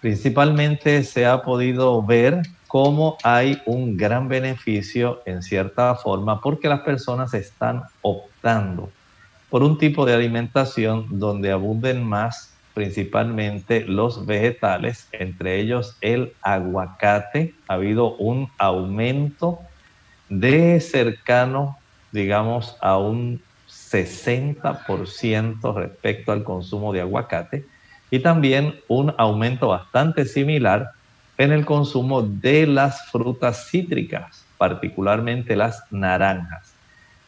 [0.00, 6.80] Principalmente se ha podido ver cómo hay un gran beneficio en cierta forma porque las
[6.80, 8.90] personas están optando
[9.50, 17.54] por un tipo de alimentación donde abunden más principalmente los vegetales, entre ellos el aguacate.
[17.66, 19.58] Ha habido un aumento
[20.30, 21.76] de cercano,
[22.12, 27.66] digamos, a un 60% respecto al consumo de aguacate
[28.10, 30.92] y también un aumento bastante similar
[31.36, 36.72] en el consumo de las frutas cítricas, particularmente las naranjas.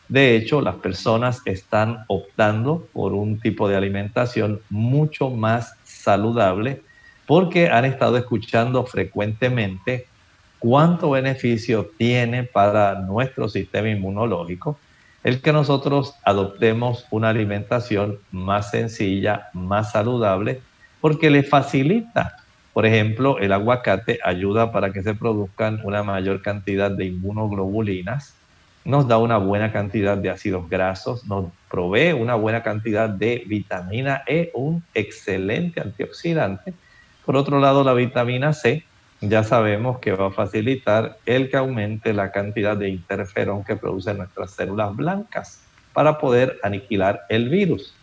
[0.08, 6.82] De hecho, las personas están optando por un tipo de alimentación mucho más saludable
[7.26, 10.06] porque han estado escuchando frecuentemente
[10.62, 14.78] cuánto beneficio tiene para nuestro sistema inmunológico
[15.24, 20.60] el que nosotros adoptemos una alimentación más sencilla, más saludable,
[21.00, 22.36] porque le facilita.
[22.72, 28.34] Por ejemplo, el aguacate ayuda para que se produzcan una mayor cantidad de inmunoglobulinas,
[28.84, 34.22] nos da una buena cantidad de ácidos grasos, nos provee una buena cantidad de vitamina
[34.26, 36.74] E, un excelente antioxidante.
[37.24, 38.84] Por otro lado, la vitamina C
[39.22, 44.18] ya sabemos que va a facilitar el que aumente la cantidad de interferón que producen
[44.18, 45.62] nuestras células blancas
[45.92, 47.94] para poder aniquilar el virus.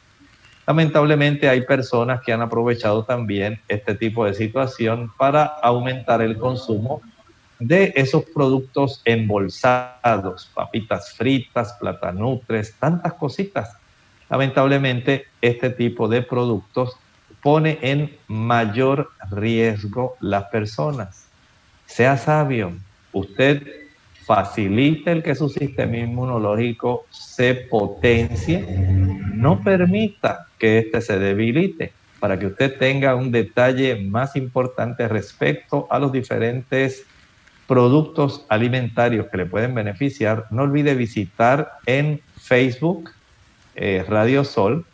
[0.66, 7.02] Lamentablemente hay personas que han aprovechado también este tipo de situación para aumentar el consumo
[7.60, 13.76] de esos productos embolsados, papitas fritas, platanutres, tantas cositas.
[14.30, 16.96] Lamentablemente este tipo de productos
[17.42, 21.26] pone en mayor riesgo las personas.
[21.86, 22.74] Sea sabio,
[23.12, 23.64] usted
[24.26, 28.64] facilite el que su sistema inmunológico se potencie,
[29.34, 35.88] no permita que éste se debilite, para que usted tenga un detalle más importante respecto
[35.90, 37.06] a los diferentes
[37.66, 43.12] productos alimentarios que le pueden beneficiar, no olvide visitar en Facebook
[43.76, 44.86] eh, Radio Sol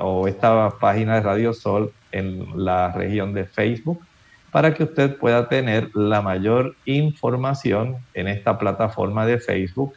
[0.00, 4.00] o esta página de Radio Sol en la región de Facebook
[4.50, 9.94] para que usted pueda tener la mayor información en esta plataforma de Facebook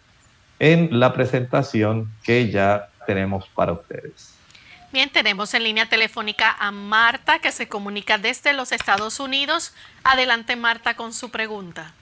[0.60, 4.38] en la presentación que ya tenemos para ustedes.
[4.94, 9.74] Bien, tenemos en línea telefónica a Marta que se comunica desde los Estados Unidos.
[10.04, 11.94] Adelante Marta con su pregunta.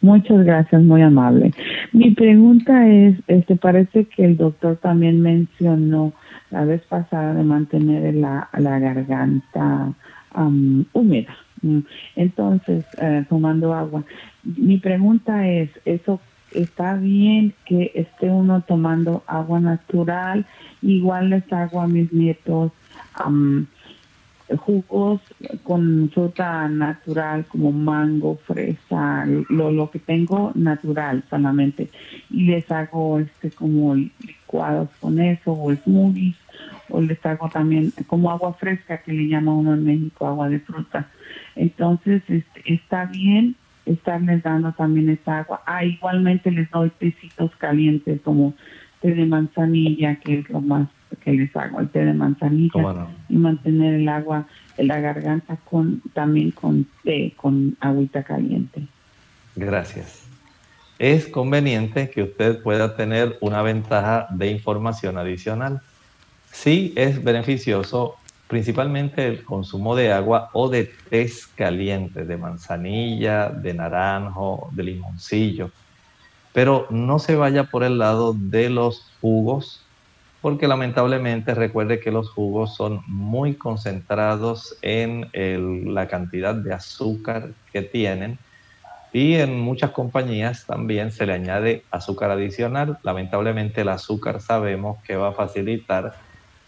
[0.00, 1.52] Muchas gracias, muy amable.
[1.96, 6.12] Mi pregunta es, este, parece que el doctor también mencionó
[6.50, 9.94] la vez pasada de mantener la, la garganta
[10.92, 11.34] húmeda.
[11.62, 11.78] Mm,
[12.16, 14.04] entonces, eh, tomando agua.
[14.44, 16.20] Mi pregunta es, ¿eso
[16.52, 20.44] está bien que esté uno tomando agua natural?
[20.82, 22.72] Igual les hago a mis nietos
[24.58, 25.20] jugos
[25.64, 31.90] con fruta natural como mango, fresa, lo, lo que tengo natural solamente.
[32.30, 36.36] Y les hago este como licuados con eso o smoothies
[36.88, 40.60] o les hago también como agua fresca que le llama uno en México agua de
[40.60, 41.08] fruta.
[41.56, 45.62] Entonces este, está bien estarles dando también esa agua.
[45.66, 48.54] Ah, igualmente les doy tecitos calientes como
[49.00, 50.88] té de manzanilla, que es lo más
[51.22, 54.46] que les hago, el té de manzanilla y mantener el agua
[54.76, 58.86] en la garganta con también con té, con agüita caliente.
[59.54, 60.26] Gracias.
[60.98, 65.80] Es conveniente que usted pueda tener una ventaja de información adicional.
[66.50, 73.74] Sí es beneficioso principalmente el consumo de agua o de té calientes, de manzanilla, de
[73.74, 75.70] naranjo, de limoncillo.
[76.52, 79.85] Pero no se vaya por el lado de los jugos
[80.46, 85.28] porque lamentablemente recuerde que los jugos son muy concentrados en
[85.92, 88.38] la cantidad de azúcar que tienen
[89.12, 92.96] y en muchas compañías también se le añade azúcar adicional.
[93.02, 96.14] Lamentablemente el azúcar sabemos que va a facilitar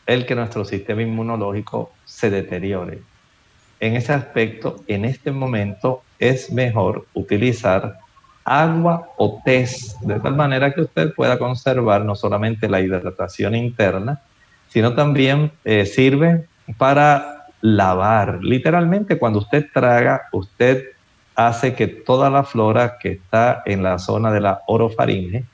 [0.07, 2.99] el que nuestro sistema inmunológico se deteriore.
[3.79, 8.01] En ese aspecto, en este momento es mejor utilizar
[8.49, 14.23] agua o test, de tal manera que usted pueda conservar no solamente la hidratación interna,
[14.69, 16.47] sino también eh, sirve
[16.79, 18.39] para lavar.
[18.43, 20.85] Literalmente, cuando usted traga, usted
[21.35, 25.45] hace que toda la flora que está en la zona de la orofaringe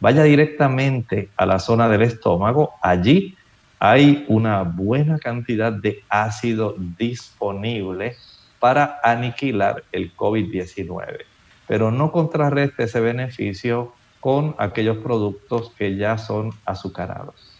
[0.00, 2.74] vaya directamente a la zona del estómago.
[2.80, 3.36] Allí
[3.78, 8.16] hay una buena cantidad de ácido disponible
[8.58, 11.37] para aniquilar el COVID-19
[11.68, 17.54] pero no contrarreste ese beneficio con aquellos productos que ya son azucarados.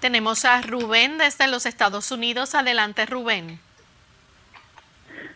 [0.00, 2.54] Tenemos a Rubén desde los Estados Unidos.
[2.54, 3.58] Adelante, Rubén.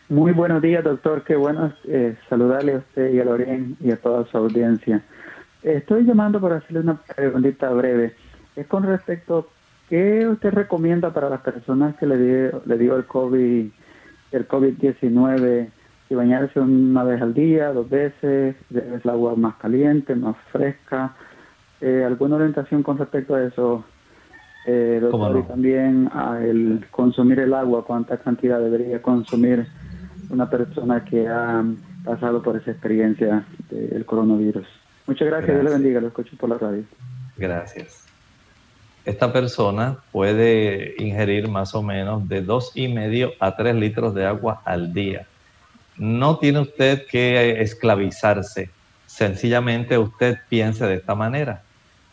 [0.07, 1.23] Muy buenos días, doctor.
[1.23, 5.01] Qué bueno eh, saludarle a usted y a Lorén y a toda su audiencia.
[5.63, 8.15] Estoy llamando para hacerle una preguntita breve.
[8.55, 12.95] Es con respecto a qué usted recomienda para las personas que le dio, le dio
[12.97, 13.67] el COVID,
[14.31, 15.69] el COVID-19,
[16.11, 21.15] si bañarse una vez al día, dos veces, es el agua más caliente, más fresca.
[21.79, 23.85] Eh, ¿Alguna orientación con respecto a eso?
[24.67, 29.65] Eh, doctor, y también a el consumir el agua, cuánta cantidad debería consumir
[30.29, 31.63] una persona que ha
[32.03, 34.67] pasado por esa experiencia del coronavirus.
[35.07, 36.83] Muchas gracias, Dios le bendiga, lo escucho por la radio.
[37.37, 38.05] Gracias.
[39.05, 44.25] Esta persona puede ingerir más o menos de dos y medio a tres litros de
[44.25, 45.25] agua al día.
[45.97, 48.69] No tiene usted que esclavizarse.
[49.05, 51.63] Sencillamente usted piense de esta manera.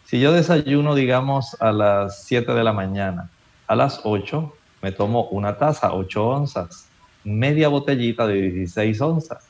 [0.05, 3.31] Si yo desayuno, digamos, a las 7 de la mañana,
[3.67, 6.89] a las 8 me tomo una taza, 8 onzas
[7.29, 9.47] media botellita de 16 onzas.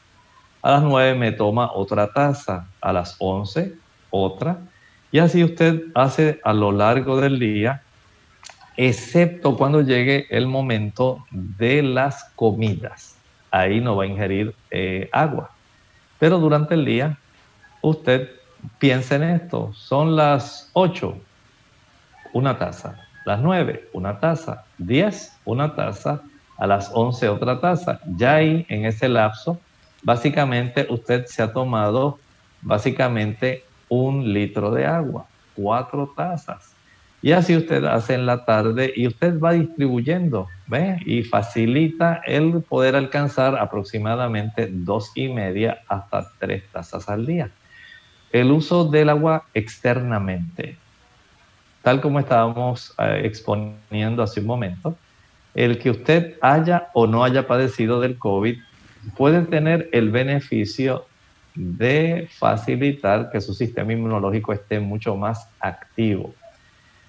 [0.62, 3.74] A las 9 me toma otra taza, a las 11
[4.10, 4.58] otra.
[5.12, 7.82] Y así usted hace a lo largo del día,
[8.76, 13.17] excepto cuando llegue el momento de las comidas.
[13.50, 15.50] Ahí no va a ingerir eh, agua.
[16.18, 17.18] Pero durante el día,
[17.82, 18.30] usted
[18.78, 19.72] piensa en esto.
[19.74, 21.16] Son las 8,
[22.32, 22.96] una taza.
[23.24, 24.64] Las 9, una taza.
[24.78, 26.22] 10, una taza
[26.58, 28.00] a las 11 otra taza.
[28.16, 29.58] Ya ahí, en ese lapso,
[30.02, 32.18] básicamente usted se ha tomado
[32.60, 36.72] básicamente un litro de agua, cuatro tazas.
[37.20, 40.98] Y así usted hace en la tarde y usted va distribuyendo, ¿ve?
[41.04, 47.50] Y facilita el poder alcanzar aproximadamente dos y media hasta tres tazas al día.
[48.30, 50.76] El uso del agua externamente,
[51.82, 54.96] tal como estábamos eh, exponiendo hace un momento,
[55.54, 58.58] el que usted haya o no haya padecido del COVID
[59.16, 61.06] puede tener el beneficio
[61.54, 66.32] de facilitar que su sistema inmunológico esté mucho más activo.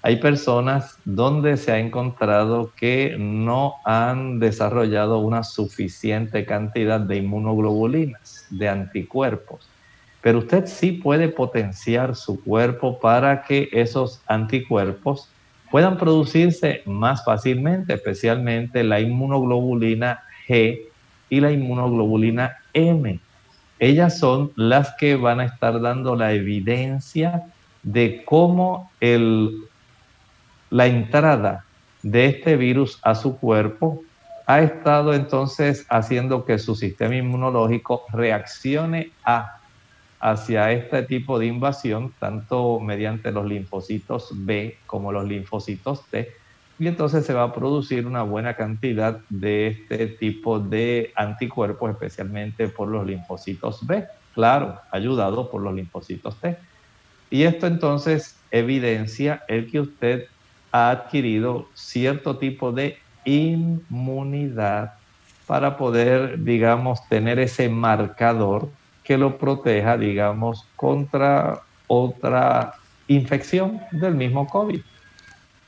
[0.01, 8.47] Hay personas donde se ha encontrado que no han desarrollado una suficiente cantidad de inmunoglobulinas,
[8.49, 9.67] de anticuerpos,
[10.21, 15.29] pero usted sí puede potenciar su cuerpo para que esos anticuerpos
[15.69, 20.79] puedan producirse más fácilmente, especialmente la inmunoglobulina G
[21.29, 23.19] y la inmunoglobulina M.
[23.79, 27.43] Ellas son las que van a estar dando la evidencia
[27.83, 29.68] de cómo el,
[30.69, 31.65] la entrada
[32.03, 34.01] de este virus a su cuerpo
[34.45, 39.59] ha estado entonces haciendo que su sistema inmunológico reaccione a
[40.19, 46.27] hacia este tipo de invasión, tanto mediante los linfocitos B como los linfocitos T,
[46.77, 52.69] y entonces se va a producir una buena cantidad de este tipo de anticuerpos, especialmente
[52.69, 56.57] por los linfocitos B, claro, ayudado por los linfocitos T.
[57.29, 60.25] Y esto entonces evidencia el que usted
[60.71, 64.93] ha adquirido cierto tipo de inmunidad
[65.47, 68.69] para poder, digamos, tener ese marcador
[69.03, 72.73] que lo proteja, digamos, contra otra
[73.07, 74.81] infección del mismo COVID.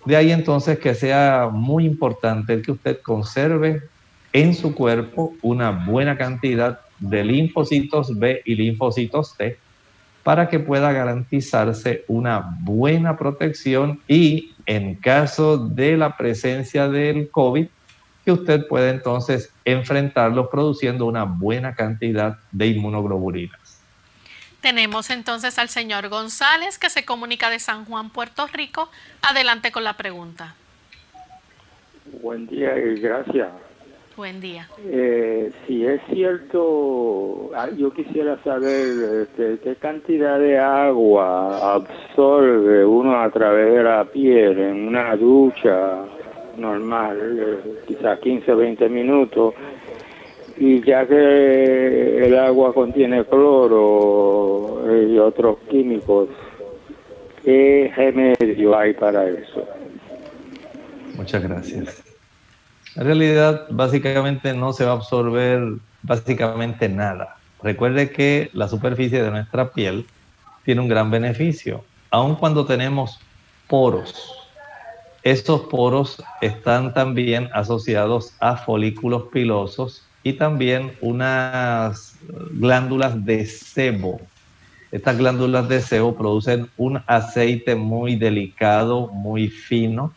[0.05, 3.81] De ahí entonces que sea muy importante el que usted conserve
[4.33, 9.57] en su cuerpo una buena cantidad de linfocitos B y linfocitos T
[10.23, 17.67] para que pueda garantizarse una buena protección y en caso de la presencia del COVID,
[18.23, 23.81] que usted puede entonces enfrentarlos produciendo una buena cantidad de inmunoglobulinas.
[24.61, 28.91] Tenemos entonces al señor González que se comunica de San Juan, Puerto Rico.
[29.23, 30.53] Adelante con la pregunta.
[32.21, 33.49] Buen día y gracias.
[34.17, 34.67] Buen día.
[34.85, 43.19] Eh, si es cierto, ah, yo quisiera saber este, qué cantidad de agua absorbe uno
[43.19, 46.03] a través de la piel en una ducha
[46.57, 49.53] normal, eh, quizás 15 o 20 minutos,
[50.57, 56.27] y ya que el agua contiene cloro eh, y otros químicos,
[57.43, 59.65] ¿qué remedio hay para eso?
[61.15, 62.10] Muchas gracias.
[63.01, 65.59] En realidad, básicamente no se va a absorber
[66.03, 67.35] básicamente nada.
[67.61, 70.05] Recuerde que la superficie de nuestra piel
[70.63, 73.19] tiene un gran beneficio, aun cuando tenemos
[73.67, 74.41] poros
[75.23, 82.17] estos poros están también asociados a folículos pilosos y también unas
[82.53, 84.19] glándulas de sebo.
[84.91, 90.11] Estas glándulas de sebo producen un aceite muy delicado, muy fino,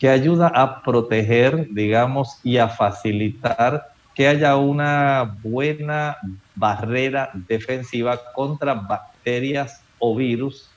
[0.00, 6.16] que ayuda a proteger, digamos, y a facilitar que haya una buena
[6.54, 10.70] barrera defensiva contra bacterias o virus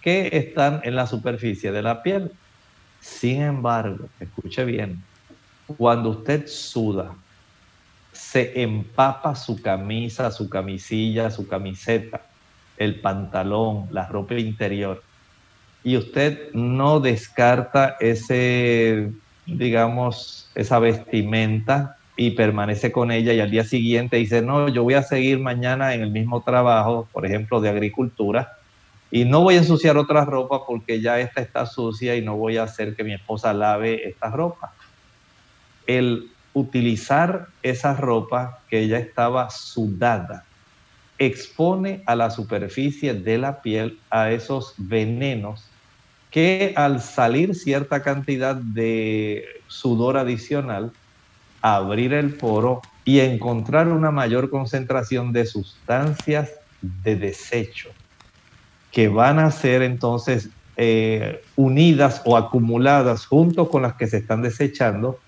[0.00, 2.30] que están en la superficie de la piel.
[3.00, 5.02] Sin embargo, escuche bien,
[5.76, 7.14] cuando usted suda,
[8.12, 12.22] se empapa su camisa, su camisilla, su camiseta,
[12.76, 15.02] el pantalón, la ropa interior,
[15.84, 19.10] y usted no descarta ese,
[19.46, 24.94] digamos, esa vestimenta y permanece con ella y al día siguiente dice, no, yo voy
[24.94, 28.54] a seguir mañana en el mismo trabajo, por ejemplo, de agricultura,
[29.10, 32.56] y no voy a ensuciar otra ropa porque ya esta está sucia y no voy
[32.56, 34.74] a hacer que mi esposa lave esta ropa.
[35.86, 40.44] El utilizar esa ropa que ya estaba sudada
[41.18, 45.67] expone a la superficie de la piel a esos venenos
[46.30, 50.92] que al salir cierta cantidad de sudor adicional,
[51.62, 57.90] abrir el poro y encontrar una mayor concentración de sustancias de desecho
[58.92, 64.42] que van a ser entonces eh, unidas o acumuladas junto con las que se están
[64.42, 65.18] desechando,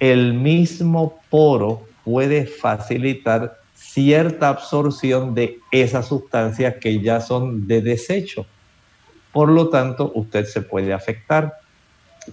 [0.00, 8.46] el mismo poro puede facilitar cierta absorción de esas sustancias que ya son de desecho.
[9.36, 11.58] Por lo tanto, usted se puede afectar.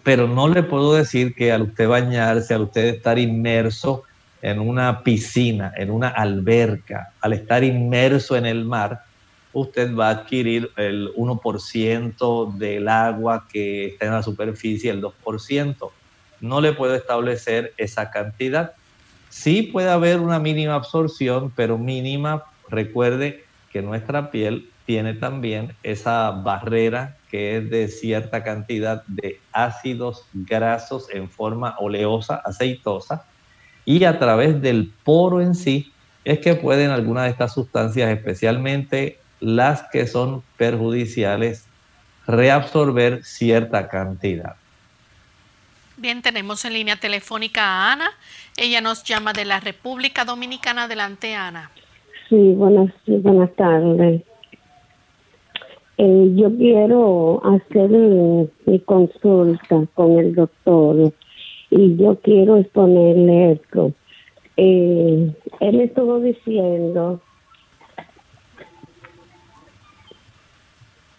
[0.03, 4.03] Pero no le puedo decir que al usted bañarse, al usted estar inmerso
[4.41, 9.03] en una piscina, en una alberca, al estar inmerso en el mar,
[9.51, 15.91] usted va a adquirir el 1% del agua que está en la superficie, el 2%.
[16.39, 18.75] No le puedo establecer esa cantidad.
[19.27, 22.45] Sí puede haber una mínima absorción, pero mínima.
[22.69, 23.43] Recuerde
[23.73, 31.07] que nuestra piel tiene también esa barrera que es de cierta cantidad de ácidos grasos
[31.11, 33.25] en forma oleosa, aceitosa,
[33.85, 35.91] y a través del poro en sí
[36.25, 41.65] es que pueden algunas de estas sustancias, especialmente las que son perjudiciales
[42.27, 44.55] reabsorber cierta cantidad.
[45.97, 48.11] Bien, tenemos en línea telefónica a Ana.
[48.57, 50.83] Ella nos llama de la República Dominicana.
[50.83, 51.69] Adelante, Ana.
[52.29, 54.23] Sí, buenas, buenas tardes.
[55.97, 57.89] Eh, yo quiero hacer
[58.65, 61.13] mi consulta con el doctor
[61.69, 63.93] y yo quiero exponerle esto.
[64.57, 67.21] Eh, él estuvo diciendo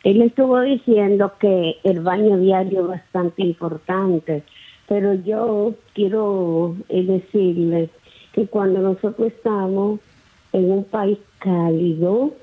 [0.05, 4.43] Él estuvo diciendo que el baño diario es bastante importante,
[4.87, 7.89] pero yo quiero eh, decirle
[8.35, 10.01] que cuando nosotros estamos
[10.53, 12.35] en un país cálido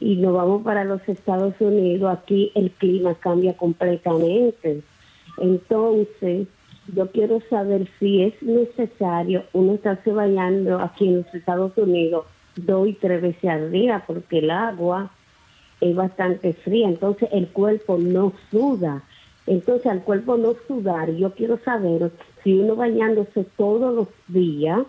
[0.00, 4.82] y nos vamos para los Estados Unidos, aquí el clima cambia completamente.
[5.38, 6.48] Entonces,
[6.94, 12.26] yo quiero saber si es necesario uno estarse bañando aquí en los Estados Unidos
[12.56, 15.10] dos y tres veces al día, porque el agua
[15.80, 19.02] es bastante fría, entonces el cuerpo no suda.
[19.46, 22.10] Entonces al cuerpo no sudar, yo quiero saber
[22.42, 24.80] si uno bañándose todos los días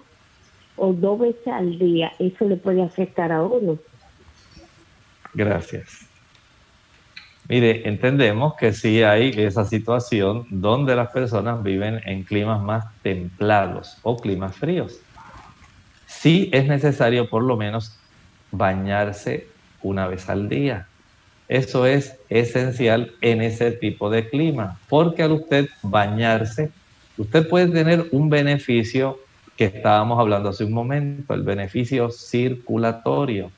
[0.77, 3.77] o dos veces al día, eso le puede afectar a uno.
[5.37, 6.07] Gracias.
[7.47, 13.99] Mire, entendemos que sí hay esa situación donde las personas viven en climas más templados
[14.01, 14.99] o climas fríos.
[16.07, 17.99] Sí es necesario por lo menos
[18.51, 19.47] bañarse
[19.83, 20.87] una vez al día.
[21.47, 26.71] Eso es esencial en ese tipo de clima, porque al usted bañarse,
[27.15, 29.19] usted puede tener un beneficio
[29.55, 33.51] que estábamos hablando hace un momento, el beneficio circulatorio.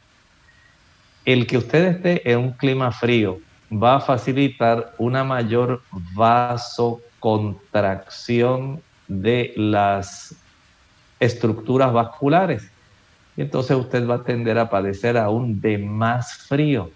[1.26, 3.40] El que usted esté en un clima frío
[3.72, 5.82] va a facilitar una mayor
[6.14, 10.36] vasocontracción de las
[11.20, 12.72] estructuras vasculares
[13.36, 16.92] y entonces usted va a tender a padecer aún de más frío.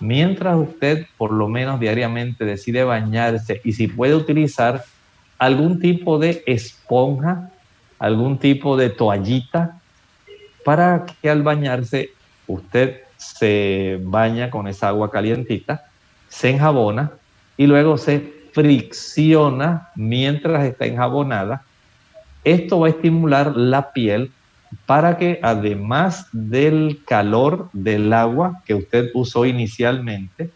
[0.00, 4.84] Mientras usted por lo menos diariamente decide bañarse y si puede utilizar
[5.38, 7.50] algún tipo de esponja,
[7.98, 9.80] algún tipo de toallita,
[10.64, 12.10] para que al bañarse
[12.46, 15.84] usted se baña con esa agua calientita,
[16.28, 17.12] se enjabona
[17.56, 21.62] y luego se fricciona mientras está enjabonada.
[22.44, 24.32] Esto va a estimular la piel
[24.86, 30.50] para que además del calor del agua que usted usó inicialmente,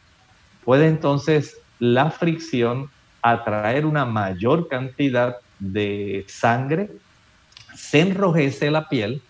[0.65, 2.91] puede entonces la fricción
[3.23, 6.91] atraer una mayor cantidad de sangre,
[7.75, 9.23] se enrojece la piel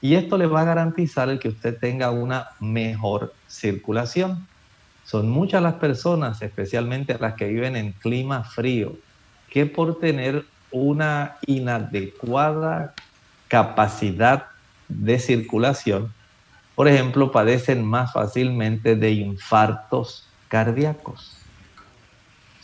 [0.00, 4.46] y esto le va a garantizar el que usted tenga una mejor circulación.
[5.04, 8.92] Son muchas las personas, especialmente las que viven en clima frío,
[9.50, 12.92] que por tener una inadecuada
[13.48, 14.46] capacidad
[14.88, 16.12] de circulación,
[16.74, 21.35] por ejemplo, padecen más fácilmente de infartos cardíacos.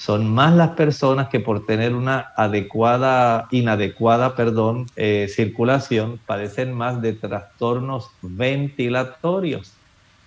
[0.05, 7.01] Son más las personas que por tener una adecuada, inadecuada, perdón, eh, circulación, padecen más
[7.01, 9.75] de trastornos ventilatorios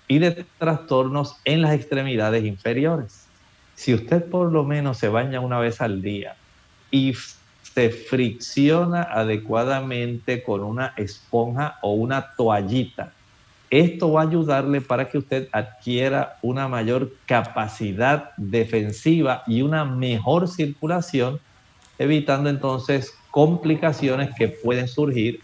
[0.08, 3.28] y de trastornos en las extremidades inferiores.
[3.76, 6.38] Si usted por lo menos se baña una vez al día
[6.90, 7.14] y
[7.62, 13.12] se fricciona adecuadamente con una esponja o una toallita,
[13.70, 20.48] esto va a ayudarle para que usted adquiera una mayor capacidad defensiva y una mejor
[20.48, 21.40] circulación,
[21.98, 25.42] evitando entonces complicaciones que pueden surgir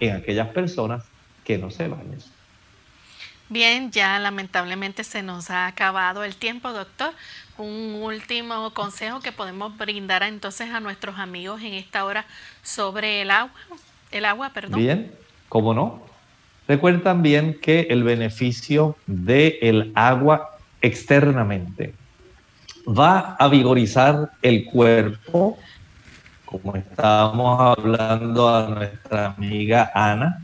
[0.00, 1.04] en aquellas personas
[1.44, 2.18] que no se bañan.
[3.50, 7.12] Bien, ya lamentablemente se nos ha acabado el tiempo, doctor.
[7.56, 12.26] Un último consejo que podemos brindar entonces a nuestros amigos en esta hora
[12.62, 13.54] sobre el agua,
[14.10, 14.80] el agua, perdón.
[14.80, 15.12] Bien,
[15.48, 16.07] ¿cómo no?
[16.68, 20.50] Recuerden también que el beneficio del agua
[20.82, 21.94] externamente
[22.86, 25.56] va a vigorizar el cuerpo,
[26.44, 30.42] como estábamos hablando a nuestra amiga Ana,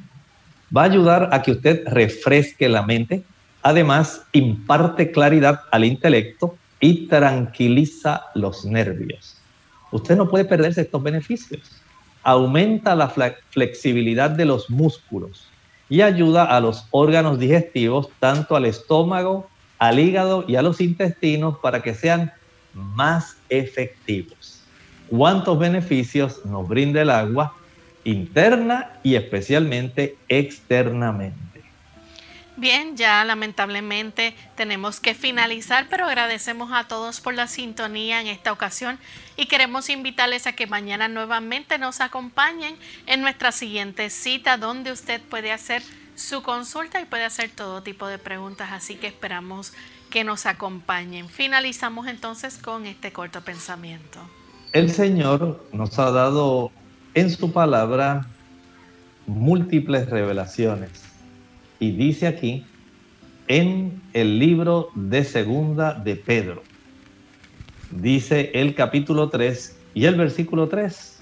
[0.75, 3.23] va a ayudar a que usted refresque la mente,
[3.63, 9.37] además imparte claridad al intelecto y tranquiliza los nervios.
[9.93, 11.61] Usted no puede perderse estos beneficios.
[12.23, 13.13] Aumenta la
[13.51, 15.51] flexibilidad de los músculos
[15.89, 21.59] y ayuda a los órganos digestivos, tanto al estómago, al hígado y a los intestinos
[21.59, 22.33] para que sean
[22.73, 24.61] más efectivos.
[25.09, 27.55] ¿Cuántos beneficios nos brinda el agua
[28.05, 31.44] interna y especialmente externamente?
[32.57, 38.53] Bien, ya lamentablemente tenemos que finalizar, pero agradecemos a todos por la sintonía en esta
[38.53, 38.97] ocasión
[39.37, 42.77] y queremos invitarles a que mañana nuevamente nos acompañen
[43.07, 45.83] en nuestra siguiente cita donde usted puede hacer
[46.15, 49.73] su consulta y puede hacer todo tipo de preguntas, así que esperamos
[50.09, 51.29] que nos acompañen.
[51.29, 54.21] Finalizamos entonces con este corto pensamiento.
[54.73, 56.71] El Señor nos ha dado
[57.15, 58.29] en su palabra
[59.27, 61.14] múltiples revelaciones
[61.79, 62.65] y dice aquí
[63.49, 66.63] en el libro de segunda de Pedro,
[67.91, 71.21] dice el capítulo 3 y el versículo 3,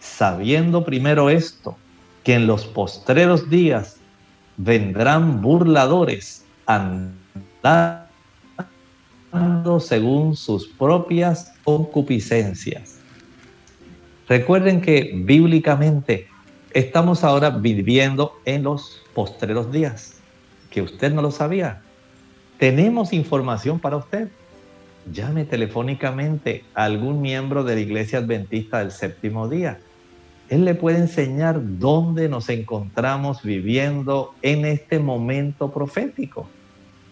[0.00, 1.76] sabiendo primero esto,
[2.22, 3.96] que en los postreros días
[4.56, 8.04] vendrán burladores andando
[9.80, 12.98] según sus propias concupiscencias.
[14.28, 16.28] Recuerden que bíblicamente
[16.74, 20.14] estamos ahora viviendo en los postreros días,
[20.70, 21.80] que usted no lo sabía.
[22.58, 24.28] Tenemos información para usted.
[25.12, 29.78] Llame telefónicamente a algún miembro de la Iglesia Adventista del Séptimo Día.
[30.48, 36.48] Él le puede enseñar dónde nos encontramos viviendo en este momento profético.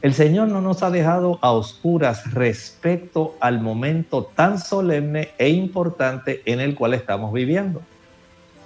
[0.00, 6.42] El Señor no nos ha dejado a oscuras respecto al momento tan solemne e importante
[6.46, 7.82] en el cual estamos viviendo.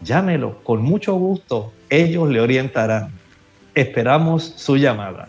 [0.03, 3.13] Llámelo, con mucho gusto, ellos le orientarán.
[3.75, 5.29] Esperamos su llamada.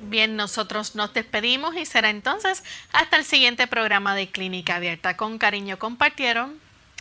[0.00, 5.16] Bien, nosotros nos despedimos y será entonces hasta el siguiente programa de Clínica Abierta.
[5.16, 6.54] Con cariño compartieron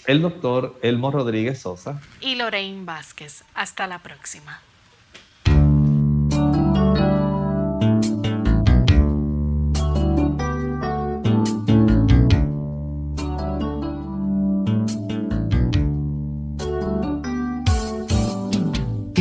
[0.06, 3.44] el doctor Elmo Rodríguez Sosa y Lorraine Vázquez.
[3.54, 4.62] Hasta la próxima.